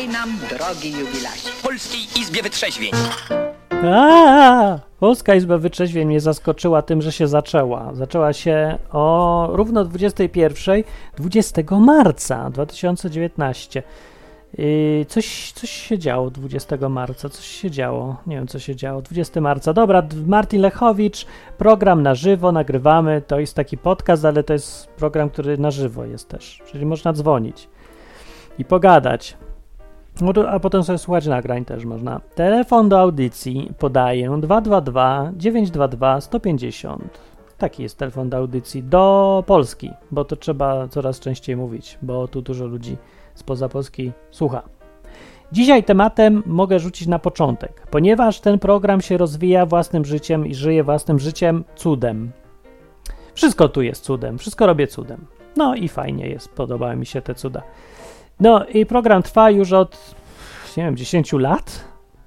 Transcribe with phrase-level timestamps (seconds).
[0.00, 1.50] Daj nam, drogi jubilacie.
[1.62, 2.90] Polskiej Izbie Wytrzeźwień.
[3.84, 7.94] A, Polska Izba Wytrzeźwień mnie zaskoczyła tym, że się zaczęła.
[7.94, 10.82] Zaczęła się o równo 21,
[11.16, 13.82] 20 marca 2019.
[14.58, 19.02] Yy, coś, coś się działo 20 marca, coś się działo, nie wiem co się działo,
[19.02, 21.26] 20 marca, dobra, Martin Lechowicz,
[21.58, 26.04] program na żywo, nagrywamy, to jest taki podcast, ale to jest program, który na żywo
[26.04, 27.68] jest też, czyli można dzwonić
[28.58, 29.36] i pogadać.
[30.20, 32.20] No A potem sobie słuchać nagrań też można.
[32.34, 37.20] Telefon do audycji podaję 222 922 150.
[37.58, 42.42] Taki jest telefon do audycji do Polski, bo to trzeba coraz częściej mówić, bo tu
[42.42, 42.96] dużo ludzi
[43.34, 44.62] spoza Polski słucha.
[45.52, 50.84] Dzisiaj tematem mogę rzucić na początek, ponieważ ten program się rozwija własnym życiem i żyje
[50.84, 52.30] własnym życiem cudem.
[53.34, 55.26] Wszystko tu jest cudem, wszystko robię cudem.
[55.56, 57.62] No i fajnie jest, podobały mi się te cuda.
[58.40, 60.14] No i program trwa już od,
[60.76, 61.84] nie wiem, 10 lat,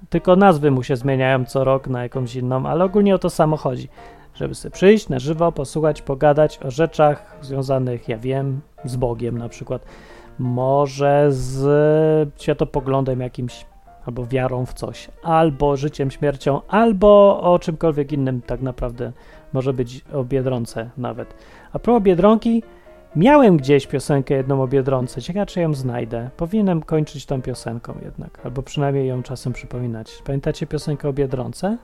[0.09, 3.57] tylko nazwy mu się zmieniają co rok na jakąś inną, ale ogólnie o to samo
[3.57, 3.89] chodzi.
[4.35, 9.49] Żeby sobie przyjść na żywo, posłuchać, pogadać o rzeczach związanych, ja wiem, z Bogiem na
[9.49, 9.85] przykład,
[10.39, 13.65] może z światopoglądem jakimś,
[14.05, 19.11] albo wiarą w coś, albo życiem, śmiercią, albo o czymkolwiek innym tak naprawdę
[19.53, 21.35] może być o Biedronce nawet.
[21.73, 22.63] A propos Biedronki,
[23.15, 26.29] miałem gdzieś piosenkę jedną o Biedronce, ciekawe czy ją znajdę.
[26.37, 30.21] Powinienem kończyć tą piosenką jednak, albo przynajmniej ją czasem przypominać.
[30.25, 31.77] Pamiętacie piosenkę o Biedronce?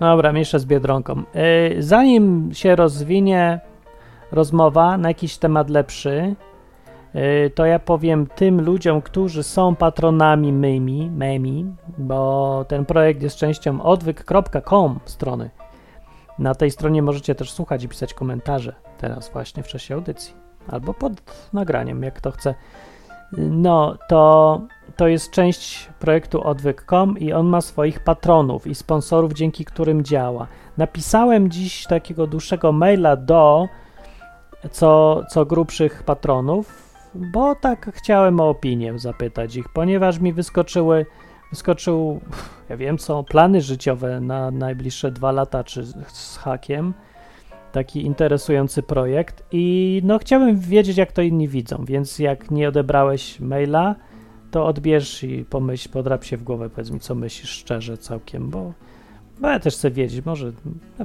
[0.00, 1.22] Dobra, mniejsza z Biedronką.
[1.34, 3.60] Yy, zanim się rozwinie
[4.32, 6.34] rozmowa na jakiś temat lepszy,
[7.54, 11.66] to ja powiem tym ludziom, którzy są patronami mymi, memi,
[11.98, 15.50] bo ten projekt jest częścią odwyk.com strony.
[16.38, 20.34] Na tej stronie możecie też słuchać i pisać komentarze teraz właśnie w czasie audycji.
[20.68, 21.12] Albo pod
[21.52, 22.54] nagraniem, jak to chce.
[23.38, 24.60] No, to,
[24.96, 30.46] to jest część projektu odwyk.com i on ma swoich patronów i sponsorów, dzięki którym działa.
[30.76, 33.68] Napisałem dziś takiego dłuższego maila do
[34.70, 36.85] co, co grubszych patronów,
[37.32, 41.06] bo tak chciałem o opinię zapytać ich, ponieważ mi wyskoczyły,
[41.50, 42.20] wyskoczył,
[42.68, 46.94] ja wiem co, plany życiowe na najbliższe dwa lata, czy z, hakiem,
[47.72, 53.40] taki interesujący projekt i no chciałem wiedzieć, jak to inni widzą, więc jak nie odebrałeś
[53.40, 53.94] maila,
[54.50, 58.72] to odbierz i pomyśl, podrap się w głowę, powiedz mi, co myślisz szczerze całkiem, bo,
[59.40, 60.52] bo ja też chcę wiedzieć, może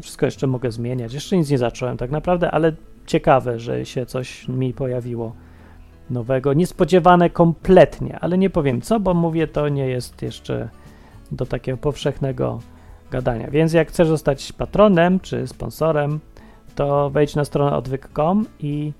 [0.02, 2.74] wszystko jeszcze mogę zmieniać, jeszcze nic nie zacząłem tak naprawdę, ale
[3.06, 5.36] ciekawe, że się coś mi pojawiło
[6.12, 10.70] nowego, niespodziewane kompletnie, ale nie powiem co, bo mówię, to nie jest jeszcze
[11.32, 12.60] do takiego powszechnego
[13.12, 13.50] gadania.
[13.50, 16.20] Więc jak chcesz zostać patronem czy sponsorem,
[16.76, 18.94] to wejdź na stronę odwyk.com i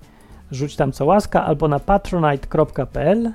[0.50, 3.32] rzuć tam co łaska albo na patronite.pl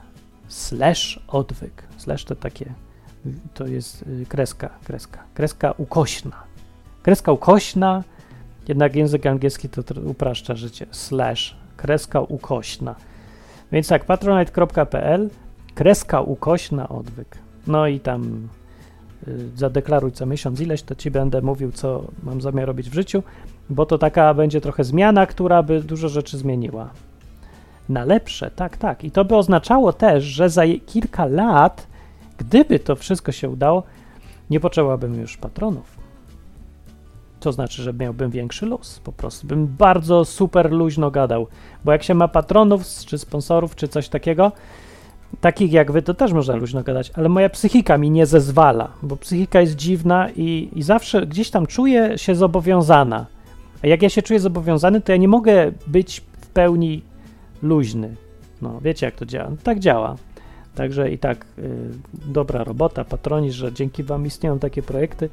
[0.47, 1.83] slash odwyk.
[1.97, 2.73] Slash to takie,
[3.53, 6.43] to jest y, kreska, kreska, kreska ukośna.
[7.03, 8.03] Kreska ukośna,
[8.67, 10.85] jednak język angielski to upraszcza życie.
[10.91, 12.95] Slash, kreska ukośna.
[13.71, 15.29] Więc tak, patronite.pl,
[15.75, 17.37] kreska ukośna odwyk.
[17.67, 18.47] No i tam
[19.27, 23.23] y, zadeklaruj co miesiąc ileś, to ci będę mówił, co mam zamiar robić w życiu,
[23.69, 26.89] bo to taka będzie trochę zmiana, która by dużo rzeczy zmieniła.
[27.89, 29.03] Na lepsze, tak, tak.
[29.03, 31.87] I to by oznaczało też, że za kilka lat,
[32.37, 33.83] gdyby to wszystko się udało,
[34.49, 36.06] nie potrzebowałbym już patronów.
[37.39, 41.47] To znaczy, że miałbym większy luz, po prostu bym bardzo super luźno gadał,
[41.85, 44.51] bo jak się ma patronów, czy sponsorów, czy coś takiego,
[45.41, 49.17] takich jak wy, to też można luźno gadać, ale moja psychika mi nie zezwala, bo
[49.17, 53.25] psychika jest dziwna i, i zawsze gdzieś tam czuję się zobowiązana.
[53.83, 57.01] A jak ja się czuję zobowiązany, to ja nie mogę być w pełni
[57.61, 58.15] luźny.
[58.61, 59.49] No, wiecie jak to działa?
[59.49, 60.15] No, tak działa.
[60.75, 61.89] Także i tak y,
[62.25, 65.29] dobra robota, patroni, że dzięki wam istnieją takie projekty,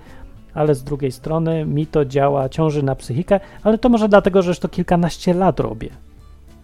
[0.54, 4.50] ale z drugiej strony mi to działa, ciąży na psychikę, ale to może dlatego, że
[4.50, 5.89] już to kilkanaście lat robię.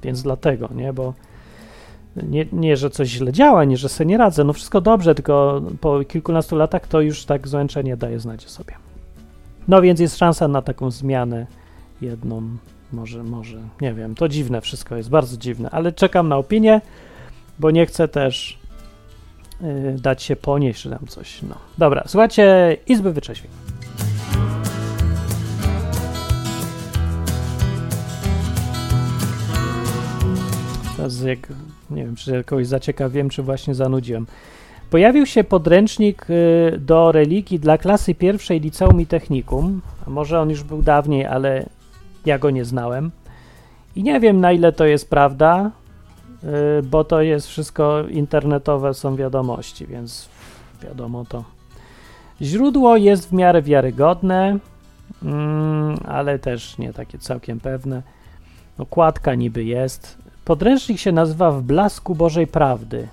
[0.02, 1.14] Więc dlatego, nie, bo
[2.16, 5.62] nie, nie, że coś źle działa, nie, że sobie nie radzę, no wszystko dobrze, tylko
[5.80, 8.74] po kilkunastu latach to już tak zmęczenie daje znać sobie.
[9.68, 11.46] No więc jest szansa na taką zmianę
[12.00, 12.42] jedną,
[12.92, 16.80] może, może, nie wiem, to dziwne wszystko jest, bardzo dziwne, ale czekam na opinię,
[17.58, 18.58] bo nie chcę też
[19.60, 21.54] yy, dać się ponieść, czy tam coś, no.
[21.78, 23.69] Dobra, słuchajcie, Izby Wyczeźwień.
[31.00, 31.38] Teraz jak,
[31.90, 34.26] nie wiem, czy kogoś zaciekawiłem, czy właśnie zanudziłem.
[34.90, 39.80] Pojawił się podręcznik y, do religii dla klasy pierwszej liceum i technikum.
[40.06, 41.66] Może on już był dawniej, ale
[42.26, 43.10] ja go nie znałem.
[43.96, 45.70] I nie wiem, na ile to jest prawda,
[46.78, 50.28] y, bo to jest wszystko internetowe, są wiadomości, więc
[50.82, 51.44] wiadomo to.
[52.42, 54.58] Źródło jest w miarę wiarygodne,
[55.22, 58.02] mm, ale też nie takie całkiem pewne.
[58.78, 60.19] Okładka niby jest.
[60.44, 63.08] Podręcznik się nazywa W blasku Bożej Prawdy.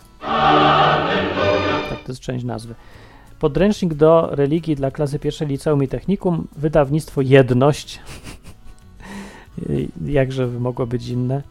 [1.90, 2.76] Tak, to jest część nazwy.
[3.40, 8.00] Podręcznik do religii dla klasy pierwszej liceum i technikum, wydawnictwo Jedność.
[10.06, 11.42] Jakże mogło być inne?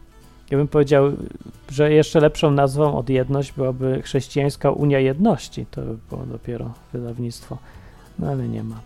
[0.50, 1.12] Ja bym powiedział,
[1.70, 5.67] że jeszcze lepszą nazwą od Jedność byłaby Chrześcijańska Unia Jedności.
[5.70, 7.58] To by było dopiero wydawnictwo.
[8.19, 8.81] No ale nie ma.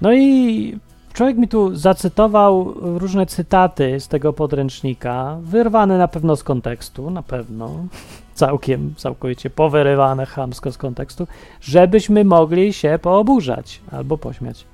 [0.00, 0.78] No i
[1.18, 7.22] człowiek mi tu zacytował różne cytaty z tego podręcznika, wyrwane na pewno z kontekstu, na
[7.22, 7.70] pewno,
[8.34, 11.26] całkiem, całkowicie powyrywane chamsko z kontekstu,
[11.60, 14.64] żebyśmy mogli się pooburzać albo pośmiać.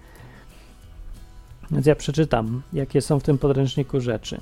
[1.71, 4.39] Więc ja przeczytam, jakie są w tym podręczniku rzeczy.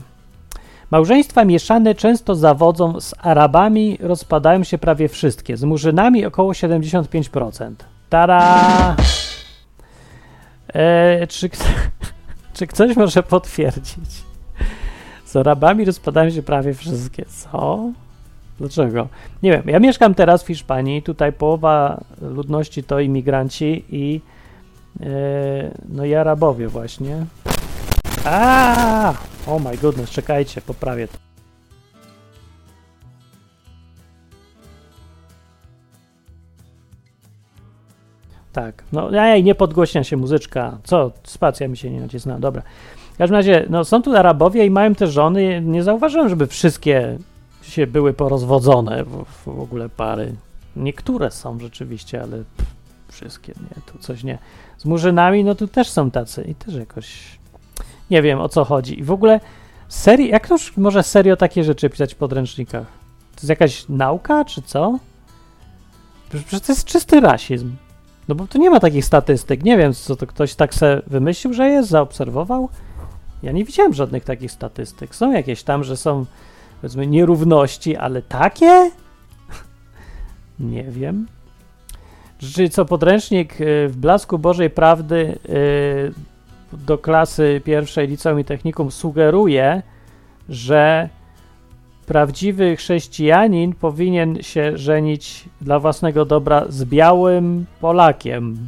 [0.91, 7.73] Małżeństwa mieszane często zawodzą, z Arabami rozpadają się prawie wszystkie, z Murzynami około 75%.
[8.11, 8.97] Tara!
[10.75, 11.51] E, czy,
[12.55, 14.23] czy ktoś może potwierdzić?
[15.25, 17.25] Z Arabami rozpadają się prawie wszystkie.
[17.25, 17.91] Co?
[18.59, 19.09] Dlaczego?
[19.43, 19.63] Nie wiem.
[19.67, 21.03] Ja mieszkam teraz w Hiszpanii.
[21.03, 24.21] Tutaj połowa ludności to imigranci i
[25.01, 25.07] e,
[25.89, 27.27] no i Arabowie właśnie.
[28.25, 29.15] A!
[29.47, 31.22] Oh my goodness, czekajcie, poprawię to.
[38.53, 40.79] Tak, no ej, nie podgłośnia się muzyczka.
[40.85, 41.13] Co?
[41.25, 42.63] Spacja mi się nie nacisnęła, dobra.
[43.15, 45.63] W każdym razie, no są tu Arabowie i mają te żony.
[45.65, 47.19] Nie zauważyłem, żeby wszystkie
[47.63, 50.35] się były porozwodzone w, w ogóle pary.
[50.77, 52.75] Niektóre są rzeczywiście, ale pff,
[53.09, 54.39] wszystkie nie, tu coś nie.
[54.79, 57.39] Z murzynami, no tu też są tacy i też jakoś
[58.11, 59.01] nie wiem o co chodzi.
[59.01, 59.41] I w ogóle
[59.89, 62.87] serii, jak ktoś może serio takie rzeczy pisać w podręcznikach?
[63.35, 64.99] To jest jakaś nauka, czy co?
[66.29, 67.77] Przecież to jest czysty rasizm.
[68.29, 69.63] No bo tu nie ma takich statystyk.
[69.65, 72.69] Nie wiem, co to ktoś tak se wymyślił, że jest, zaobserwował.
[73.43, 75.15] Ja nie widziałem żadnych takich statystyk.
[75.15, 76.27] Są jakieś tam, że są
[76.81, 78.91] powiedzmy nierówności, ale takie?
[80.61, 81.27] nie wiem.
[82.39, 86.13] Czyli co podręcznik y, w blasku Bożej Prawdy y,
[86.73, 89.83] do klasy pierwszej liceum i technikum sugeruje,
[90.49, 91.09] że
[92.07, 98.59] prawdziwy chrześcijanin powinien się żenić dla własnego dobra z białym Polakiem,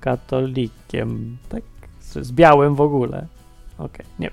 [0.00, 1.62] katolikiem, tak?
[2.00, 3.26] Z białym w ogóle.
[3.78, 4.30] Okej, okay, nie.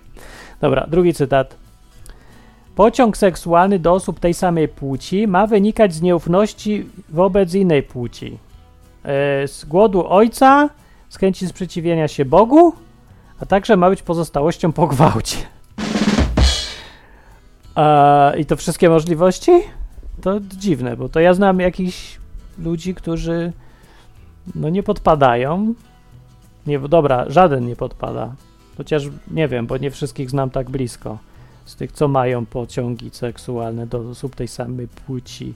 [0.62, 1.56] Dobra, drugi cytat.
[2.76, 8.38] Pociąg seksualny do osób tej samej płci ma wynikać z nieufności wobec innej płci.
[9.04, 10.70] E, z głodu ojca,
[11.10, 12.74] z chęci sprzeciwienia się Bogu,
[13.40, 15.38] a także ma być pozostałością po gwałcie.
[17.76, 19.52] A, I to wszystkie możliwości?
[20.22, 22.20] To dziwne, bo to ja znam jakichś
[22.60, 23.54] ludzi, którzy
[24.56, 25.74] no nie podpadają.
[26.68, 28.36] Nie, dobra, żaden nie podpada.
[28.78, 31.18] Chociaż nie wiem, bo nie wszystkich znam tak blisko.
[31.66, 35.54] Z tych, co mają pociągi seksualne do osób tej samej płci.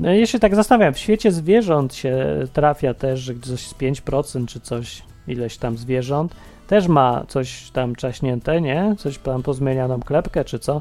[0.00, 4.46] No i jeszcze tak zastanawiam, w świecie zwierząt się trafia też, że coś z 5%
[4.46, 6.34] czy coś, ileś tam zwierząt,
[6.66, 8.94] też ma coś tam czaśnięte, nie?
[8.98, 10.80] Coś tam pozmienianą klepkę czy co.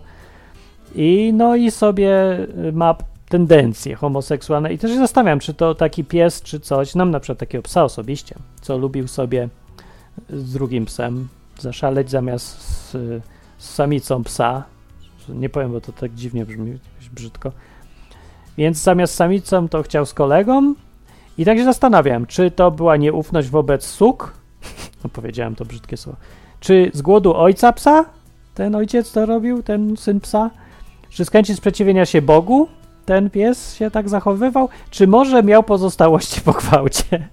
[0.96, 2.96] I no i sobie y, ma
[3.30, 4.74] tendencje homoseksualne.
[4.74, 7.84] I też się zastanawiam, czy to taki pies, czy coś, nam na przykład takiego psa
[7.84, 9.50] osobiście, co lubił sobie
[10.30, 11.28] z drugim psem
[11.60, 12.92] zaszaleć zamiast z,
[13.58, 14.64] z samicą psa,
[15.30, 16.80] nie powiem, bo to tak dziwnie brzmi,
[17.12, 17.52] brzydko,
[18.58, 20.74] więc zamiast samicą to chciał z kolegą.
[21.38, 24.34] I tak się zastanawiam, czy to była nieufność wobec suk,
[25.04, 26.18] no powiedziałem to brzydkie słowo,
[26.60, 28.06] czy z głodu ojca psa,
[28.54, 30.50] ten ojciec to robił, ten syn psa,
[31.14, 32.68] czy z sprzeciwienia się Bogu
[33.06, 34.70] ten pies się tak zachowywał?
[34.90, 37.06] Czy może miał pozostałości po gwałcie?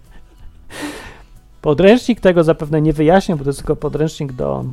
[1.63, 4.65] Podręcznik tego zapewne nie wyjaśnia, bo to jest tylko podręcznik do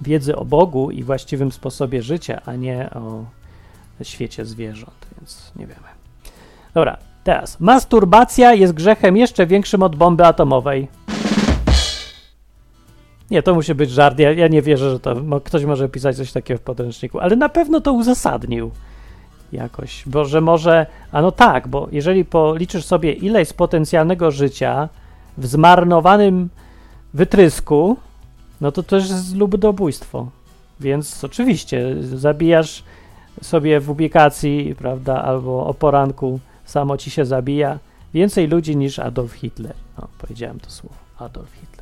[0.00, 3.24] wiedzy o Bogu i właściwym sposobie życia, a nie o
[4.02, 5.86] świecie zwierząt, więc nie wiemy.
[6.74, 7.60] Dobra, teraz.
[7.60, 10.88] Masturbacja jest grzechem jeszcze większym od bomby atomowej.
[13.30, 14.18] Nie, to musi być żart.
[14.18, 17.48] Ja, ja nie wierzę, że to ktoś może pisać coś takiego w podręczniku, ale na
[17.48, 18.70] pewno to uzasadnił
[19.52, 24.88] jakoś, bo że może, a no tak, bo jeżeli policzysz sobie ile jest potencjalnego życia
[25.38, 26.48] w zmarnowanym
[27.14, 27.96] wytrysku,
[28.60, 30.28] no to to jest ludobójstwo.
[30.80, 32.84] Więc oczywiście zabijasz
[33.42, 37.78] sobie w ubikacji, prawda, albo o poranku samo ci się zabija
[38.14, 39.74] więcej ludzi niż Adolf Hitler.
[39.98, 41.75] No, powiedziałem to słowo, Adolf Hitler.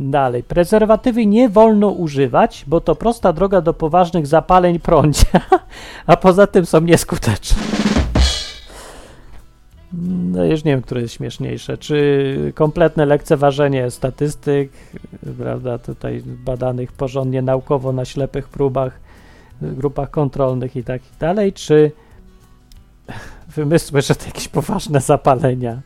[0.00, 0.42] Dalej.
[0.42, 5.40] Prezerwatywy nie wolno używać, bo to prosta droga do poważnych zapaleń prącia,
[6.06, 7.62] a poza tym są nieskuteczne.
[10.32, 11.78] No już nie wiem, które jest śmieszniejsze.
[11.78, 14.72] Czy kompletne lekceważenie statystyk,
[15.38, 19.00] prawda, tutaj badanych porządnie naukowo na ślepych próbach,
[19.62, 21.92] grupach kontrolnych i tak dalej, czy
[23.48, 25.80] wymysły, że to jakieś poważne zapalenia.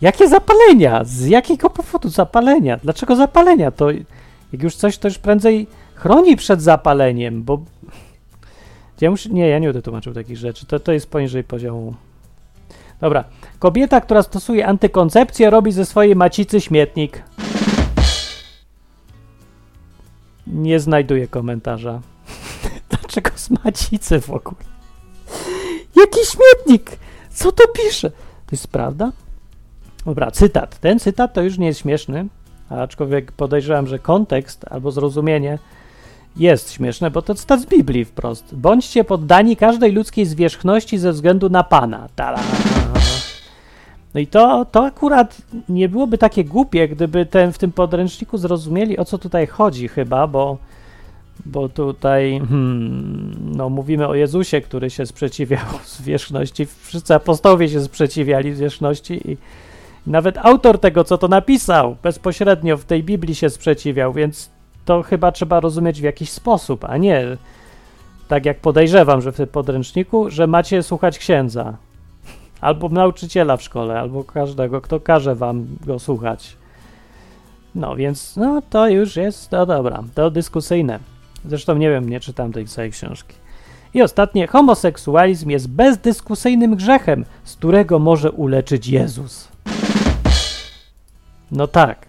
[0.00, 1.04] Jakie zapalenia?
[1.04, 2.76] Z jakiego powodu zapalenia?
[2.76, 3.70] Dlaczego zapalenia?
[3.70, 3.90] To
[4.52, 7.60] jak już coś, to już prędzej chroni przed zapaleniem, bo
[9.00, 10.66] ja muszę, nie, ja nie będę tłumaczył takich rzeczy.
[10.66, 11.94] To, to jest poniżej poziomu.
[13.00, 13.24] Dobra.
[13.58, 17.22] Kobieta, która stosuje antykoncepcję, robi ze swojej macicy śmietnik.
[20.46, 22.00] Nie znajduję komentarza.
[22.90, 24.56] Dlaczego z macicy w ogóle?
[25.96, 26.90] Jaki śmietnik?
[27.30, 28.10] Co to pisze?
[28.10, 29.12] To jest prawda?
[30.08, 30.78] Dobra, cytat.
[30.78, 32.26] Ten cytat to już nie jest śmieszny,
[32.70, 35.58] aczkolwiek podejrzewam, że kontekst albo zrozumienie
[36.36, 38.54] jest śmieszne, bo to cytat z Biblii wprost.
[38.54, 42.08] Bądźcie poddani każdej ludzkiej zwierzchności ze względu na Pana.
[42.16, 42.38] Tala.
[44.14, 45.36] No i to, to akurat
[45.68, 50.26] nie byłoby takie głupie, gdyby ten, w tym podręczniku zrozumieli, o co tutaj chodzi chyba,
[50.26, 50.58] bo,
[51.46, 55.66] bo tutaj hmm, no, mówimy o Jezusie, który się sprzeciwiał
[55.98, 56.66] zwierzchności.
[56.82, 59.36] Wszyscy apostołowie się sprzeciwiali zwierzchności i
[60.06, 64.50] nawet autor tego, co to napisał, bezpośrednio w tej Biblii się sprzeciwiał, więc
[64.84, 67.36] to chyba trzeba rozumieć w jakiś sposób, a nie
[68.28, 71.76] tak jak podejrzewam, że w tym podręczniku, że macie słuchać księdza
[72.60, 76.56] albo nauczyciela w szkole, albo każdego, kto każe wam go słuchać.
[77.74, 80.98] No więc, no to już jest, no dobra, to dyskusyjne.
[81.44, 83.34] Zresztą nie wiem, nie czytam tej całej książki.
[83.94, 89.47] I ostatnie, homoseksualizm jest bezdyskusyjnym grzechem, z którego może uleczyć Jezus.
[91.52, 92.06] No tak.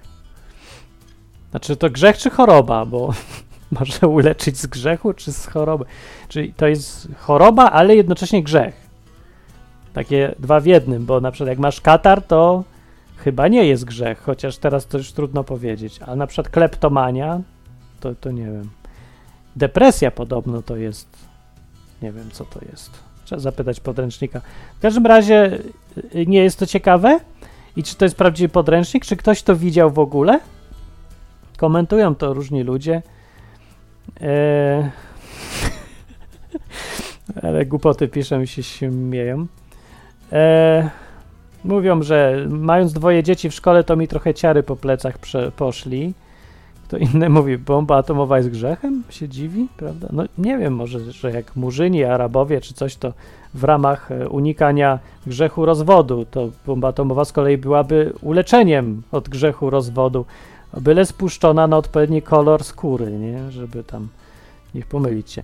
[1.52, 3.14] Znaczy to grzech czy choroba, bo
[3.80, 5.86] może uleczyć z grzechu czy z choroby.
[6.28, 8.90] Czyli to jest choroba, ale jednocześnie grzech.
[9.94, 12.64] Takie dwa w jednym, bo na przykład jak masz katar, to
[13.18, 16.00] chyba nie jest grzech, chociaż teraz to już trudno powiedzieć.
[16.06, 17.42] A na przykład kleptomania,
[18.00, 18.70] to, to nie wiem.
[19.56, 21.08] Depresja podobno to jest.
[22.02, 22.92] Nie wiem, co to jest.
[23.26, 24.42] Trzeba zapytać podręcznika.
[24.78, 25.60] W każdym razie
[26.16, 27.20] y, nie jest to ciekawe.
[27.80, 29.06] I czy to jest prawdziwy podręcznik?
[29.06, 30.40] Czy ktoś to widział w ogóle?
[31.58, 33.02] Komentują to różni ludzie.
[34.22, 34.90] Eee...
[37.44, 39.48] Ale głupoty piszą i się śmieją.
[40.32, 40.90] Eee...
[41.64, 45.18] Mówią, że mając dwoje dzieci w szkole, to mi trochę ciary po plecach
[45.56, 46.14] poszli.
[46.90, 49.04] Kto inny mówi, bomba atomowa jest grzechem?
[49.10, 50.08] Się dziwi, prawda?
[50.12, 53.14] No nie wiem, może, że jak Murzyni, Arabowie czy coś, to
[53.54, 59.70] w ramach e, unikania grzechu rozwodu, to bomba atomowa z kolei byłaby uleczeniem od grzechu
[59.70, 60.26] rozwodu,
[60.82, 63.52] byle spuszczona na odpowiedni kolor skóry, nie?
[63.52, 64.08] Żeby tam
[64.76, 65.44] nie pomylić się.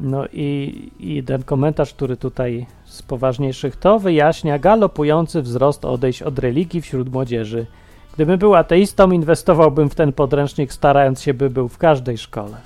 [0.00, 6.38] No i, i ten komentarz, który tutaj z poważniejszych to wyjaśnia galopujący wzrost odejść od
[6.38, 7.66] religii wśród młodzieży.
[8.16, 12.56] Gdybym był ateistą, inwestowałbym w ten podręcznik, starając się, by był w każdej szkole.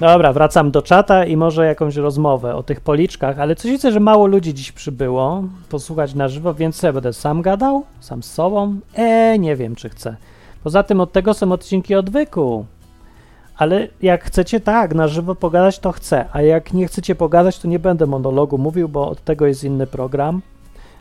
[0.00, 4.00] Dobra, wracam do czata i może jakąś rozmowę o tych policzkach, ale coś widzę, że
[4.00, 8.80] mało ludzi dziś przybyło posłuchać na żywo, więc ja będę sam gadał, sam z sobą.
[8.94, 10.16] E, nie wiem, czy chcę.
[10.64, 12.66] Poza tym od tego są odcinki odwyku.
[13.58, 17.68] Ale jak chcecie tak, na żywo pogadać, to chcę, a jak nie chcecie pogadać, to
[17.68, 20.42] nie będę monologu mówił, bo od tego jest inny program,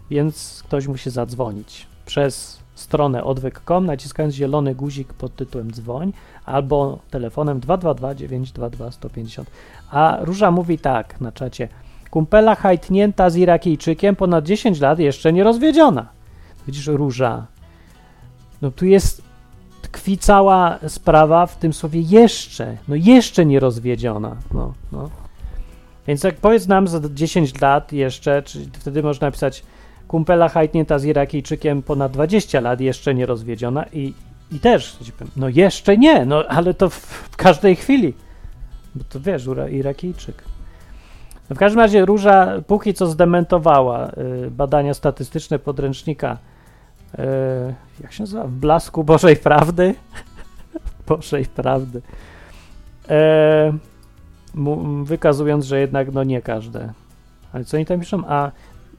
[0.10, 6.14] więc ktoś musi zadzwonić przez stronę odwyk.com, naciskając zielony guzik pod tytułem dzwoń,
[6.46, 9.52] albo telefonem 222 922 150.
[9.92, 11.68] A Róża mówi tak na czacie.
[12.10, 16.08] Kumpela hajtnięta z Irakijczykiem ponad 10 lat jeszcze nie rozwiedziona.
[16.68, 17.46] Widzisz, Róża.
[18.62, 19.26] No tu jest
[19.88, 24.36] tkwi cała sprawa w tym słowie jeszcze, no jeszcze nie rozwiedziona.
[24.53, 25.10] No, no.
[26.08, 29.63] Więc jak powiedz nam za 10 lat jeszcze, czyli wtedy można napisać
[30.08, 34.13] kumpela hajtnięta z Irakijczykiem ponad 20 lat, jeszcze nie rozwiedziona i,
[34.51, 34.98] i też,
[35.36, 36.96] no jeszcze nie, no ale to w,
[37.32, 38.13] w każdej chwili,
[38.96, 40.44] bo to wiesz, Irakijczyk.
[41.50, 44.10] No w każdym razie Róża póki co zdementowała
[44.46, 46.38] y, badania statystyczne podręcznika
[48.02, 48.44] jak się nazywa?
[48.44, 49.96] W blasku Bożej Prawdy.
[51.08, 52.02] Bożej Prawdy.
[53.10, 53.74] E,
[55.04, 56.94] wykazując, że jednak no nie każde.
[57.54, 58.24] Ale co oni tam piszą?
[58.28, 58.52] A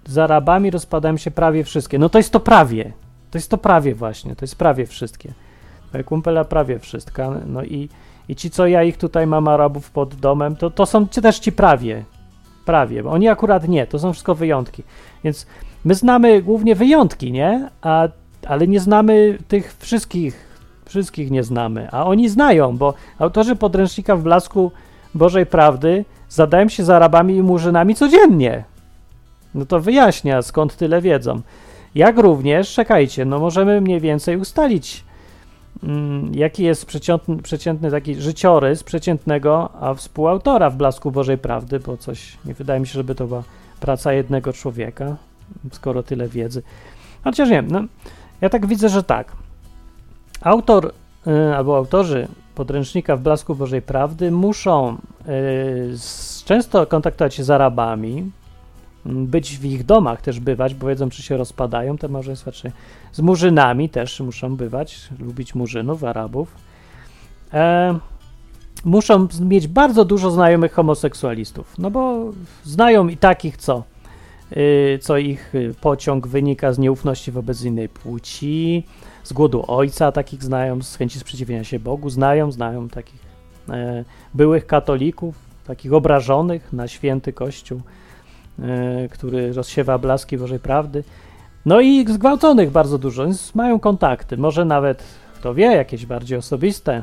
[0.07, 1.99] za Arabami rozpadają się prawie wszystkie.
[1.99, 2.93] No to jest to prawie.
[3.31, 4.37] To jest to prawie właśnie.
[4.37, 5.33] To jest prawie wszystkie.
[6.05, 7.31] Kumpela prawie wszystka.
[7.47, 7.89] No i,
[8.29, 11.53] i ci, co ja ich tutaj mam Arabów pod domem, to, to są też ci
[11.53, 12.05] prawie.
[12.69, 14.83] Prawie, oni akurat nie, to są wszystko wyjątki.
[15.25, 15.47] Więc
[15.85, 17.69] my znamy głównie wyjątki, nie?
[17.83, 18.09] A,
[18.47, 20.49] ale nie znamy tych wszystkich,
[20.85, 24.73] wszystkich nie znamy, a oni znają, bo autorzy podręcznika w blasku
[25.15, 28.65] Bożej Prawdy zadają się z Arabami i Murzynami codziennie.
[29.55, 31.41] No to wyjaśnia, skąd tyle wiedzą.
[31.95, 35.05] Jak również, czekajcie, no możemy mniej więcej ustalić,
[36.33, 42.39] jaki jest przeciętny, przeciętny taki życiorys przeciętnego a współautora w Blasku Bożej Prawdy, bo coś,
[42.45, 43.43] nie wydaje mi się, żeby to była
[43.81, 45.17] praca jednego człowieka,
[45.73, 46.63] skoro tyle wiedzy.
[47.25, 47.85] Chociaż nie, no,
[48.41, 49.33] ja tak widzę, że tak.
[50.41, 50.93] Autor
[51.27, 54.97] y, albo autorzy podręcznika w Blasku Bożej Prawdy muszą y,
[55.99, 58.31] z, często kontaktować się z Arabami,
[59.09, 62.73] być w ich domach też bywać, bo wiedzą, czy się rozpadają te małżeństwa, czy
[63.13, 66.55] z murzynami też muszą bywać, lubić murzynów, Arabów.
[67.53, 67.99] E,
[68.85, 72.33] muszą mieć bardzo dużo znajomych homoseksualistów, no bo
[72.65, 73.83] znają i takich, co,
[74.57, 78.85] y, co ich pociąg wynika z nieufności wobec innej płci,
[79.25, 83.21] z głodu ojca, takich znają, z chęci sprzeciwienia się Bogu, znają, znają takich
[83.69, 85.35] e, byłych katolików,
[85.67, 87.81] takich obrażonych na święty Kościół,
[89.11, 91.05] który rozsiewa blaski Bożej Prawdy.
[91.67, 95.03] No i zgwałconych bardzo dużo, więc mają kontakty, może nawet,
[95.35, 97.03] kto wie, jakieś bardziej osobiste,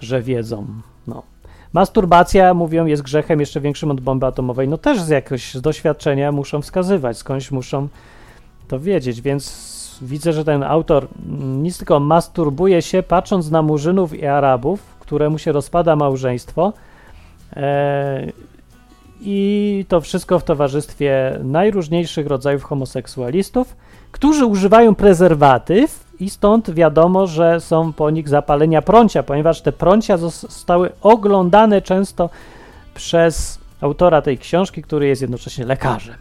[0.00, 0.66] że wiedzą.
[1.06, 1.22] No.
[1.72, 4.68] Masturbacja, mówią, jest grzechem jeszcze większym od bomby atomowej.
[4.68, 7.88] No też z jakoś z doświadczenia muszą wskazywać, skądś muszą
[8.68, 9.72] to wiedzieć, więc
[10.02, 11.08] widzę, że ten autor
[11.62, 16.72] nic tylko masturbuje się, patrząc na murzynów i Arabów, któremu się rozpada małżeństwo.
[17.56, 18.32] E,
[19.24, 23.76] I to wszystko w towarzystwie najróżniejszych rodzajów homoseksualistów,
[24.12, 30.16] którzy używają prezerwatyw, i stąd wiadomo, że są po nich zapalenia prącia, ponieważ te prącia
[30.16, 32.30] zostały oglądane często
[32.94, 36.16] przez autora tej książki, który jest jednocześnie lekarzem.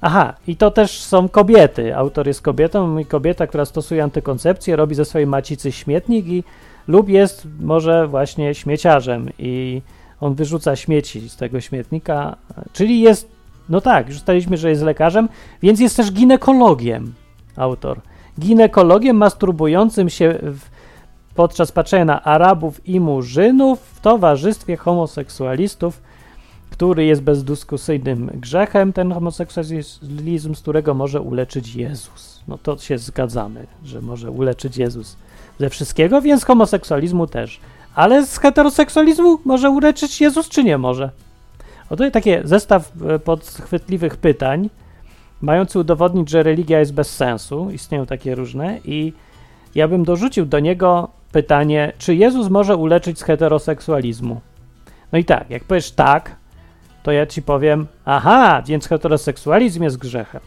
[0.00, 1.96] Aha, i to też są kobiety.
[1.96, 6.44] Autor jest kobietą i kobieta, która stosuje antykoncepcję, robi ze swojej macicy śmietnik i
[6.88, 9.82] lub jest może właśnie śmieciarzem i
[10.20, 12.36] on wyrzuca śmieci z tego śmietnika,
[12.72, 13.28] czyli jest,
[13.68, 15.28] no tak, już ustaliliśmy, że jest lekarzem,
[15.62, 17.14] więc jest też ginekologiem,
[17.56, 18.00] autor.
[18.40, 20.60] Ginekologiem masturbującym się w,
[21.34, 26.02] podczas patrzenia na Arabów i Murzynów w towarzystwie homoseksualistów,
[26.70, 32.40] który jest bezdyskusyjnym grzechem, ten homoseksualizm, z którego może uleczyć Jezus.
[32.48, 35.16] No to się zgadzamy, że może uleczyć Jezus
[35.58, 37.60] ze wszystkiego, więc homoseksualizmu też.
[38.00, 41.10] Ale z heteroseksualizmu może uleczyć Jezus, czy nie może?
[41.90, 44.70] Oto taki zestaw e, podchwytliwych pytań,
[45.40, 47.70] mający udowodnić, że religia jest bez sensu.
[47.70, 49.12] Istnieją takie różne i
[49.74, 54.40] ja bym dorzucił do niego pytanie, czy Jezus może uleczyć z heteroseksualizmu?
[55.12, 56.36] No i tak, jak powiesz tak,
[57.02, 60.40] to ja ci powiem, aha, więc heteroseksualizm jest grzechem.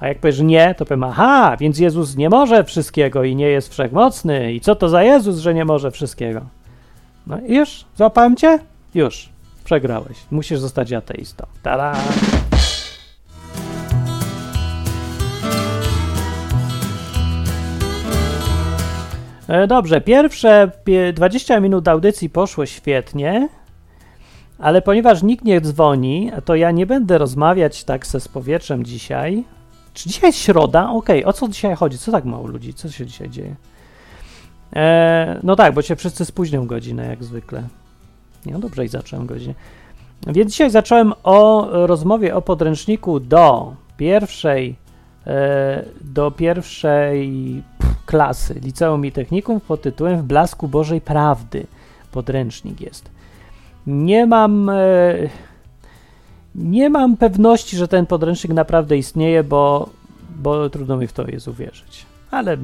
[0.00, 3.72] A jak powiesz nie, to powiem, aha, więc Jezus nie może wszystkiego i nie jest
[3.72, 4.52] wszechmocny.
[4.52, 6.40] I co to za Jezus, że nie może wszystkiego?
[7.26, 8.58] No już, złapałem cię?
[8.94, 9.28] Już,
[9.64, 10.16] przegrałeś.
[10.30, 11.46] Musisz zostać ateistą.
[11.62, 11.94] Tada!
[19.48, 20.70] E, dobrze, pierwsze
[21.14, 23.48] 20 minut audycji poszło świetnie.
[24.58, 29.44] Ale ponieważ nikt nie dzwoni, to ja nie będę rozmawiać tak se z powietrzem dzisiaj.
[29.94, 30.90] Czy dzisiaj jest środa?
[30.90, 31.30] Okej, okay.
[31.30, 31.98] o co dzisiaj chodzi?
[31.98, 32.74] Co tak mało ludzi?
[32.74, 33.54] Co się dzisiaj dzieje?
[34.74, 37.62] E, no tak, bo się wszyscy spóźnią godzinę, jak zwykle.
[38.46, 39.54] No dobrze, i zacząłem godzinę.
[40.26, 44.76] Więc dzisiaj zacząłem o rozmowie o podręczniku do pierwszej
[45.26, 47.62] e, do pierwszej
[48.06, 51.66] klasy liceum i technikum pod tytułem W blasku Bożej Prawdy.
[52.12, 53.10] Podręcznik jest.
[53.86, 54.68] Nie mam.
[54.68, 54.74] E,
[56.54, 59.88] nie mam pewności, że ten podręcznik naprawdę istnieje, bo,
[60.36, 62.06] bo trudno mi w to jest uwierzyć.
[62.30, 62.56] Ale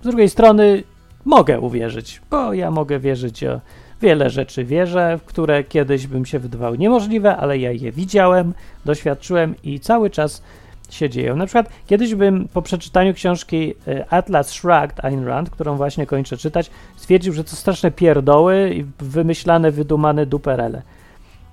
[0.00, 0.82] z drugiej strony
[1.28, 3.60] mogę uwierzyć, bo ja mogę wierzyć o
[4.02, 9.54] wiele rzeczy wierzę, w które kiedyś bym się wydawały niemożliwe, ale ja je widziałem, doświadczyłem
[9.62, 10.42] i cały czas
[10.90, 11.36] się dzieją.
[11.36, 16.36] Na przykład kiedyś bym po przeczytaniu książki e, Atlas Shrugged Ayn Rand, którą właśnie kończę
[16.36, 20.82] czytać, stwierdził, że to straszne pierdoły i wymyślane, wydumane duperele.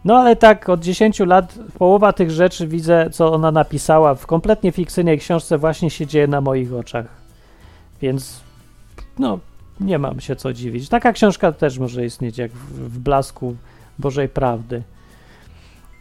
[0.06, 4.72] No ale tak od 10 lat połowa tych rzeczy widzę, co ona napisała w kompletnie
[4.72, 7.06] fikcyjnej książce właśnie się dzieje na moich oczach.
[8.02, 8.40] Więc
[9.20, 9.40] no,
[9.80, 10.90] nie mam się co dziwić.
[10.90, 13.56] Taka książka też może istnieć jak w, blasku
[14.00, 14.82] Bożej Prawdy.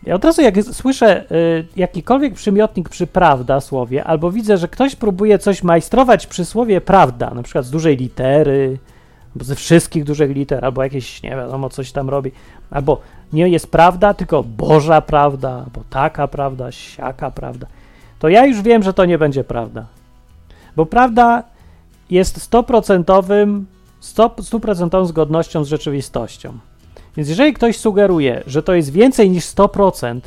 [0.07, 4.97] Ja od razu jak słyszę y, jakikolwiek przymiotnik przy prawda słowie, albo widzę, że ktoś
[4.97, 8.79] próbuje coś majstrować przy słowie prawda, na przykład z dużej litery,
[9.35, 12.33] albo ze wszystkich dużych liter, albo jakieś, nie wiadomo, coś tam robi,
[12.71, 13.01] albo
[13.33, 17.67] nie jest prawda, tylko Boża prawda, bo taka prawda, siaka prawda,
[18.19, 19.87] to ja już wiem, że to nie będzie prawda.
[20.77, 21.43] Bo prawda
[22.11, 23.67] jest stoprocentowym,
[24.01, 26.59] sto- stuprocentową zgodnością z rzeczywistością.
[27.17, 30.21] Więc jeżeli ktoś sugeruje, że to jest więcej niż 100%,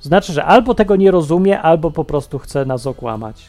[0.00, 3.46] znaczy, że albo tego nie rozumie, albo po prostu chce nas okłamać.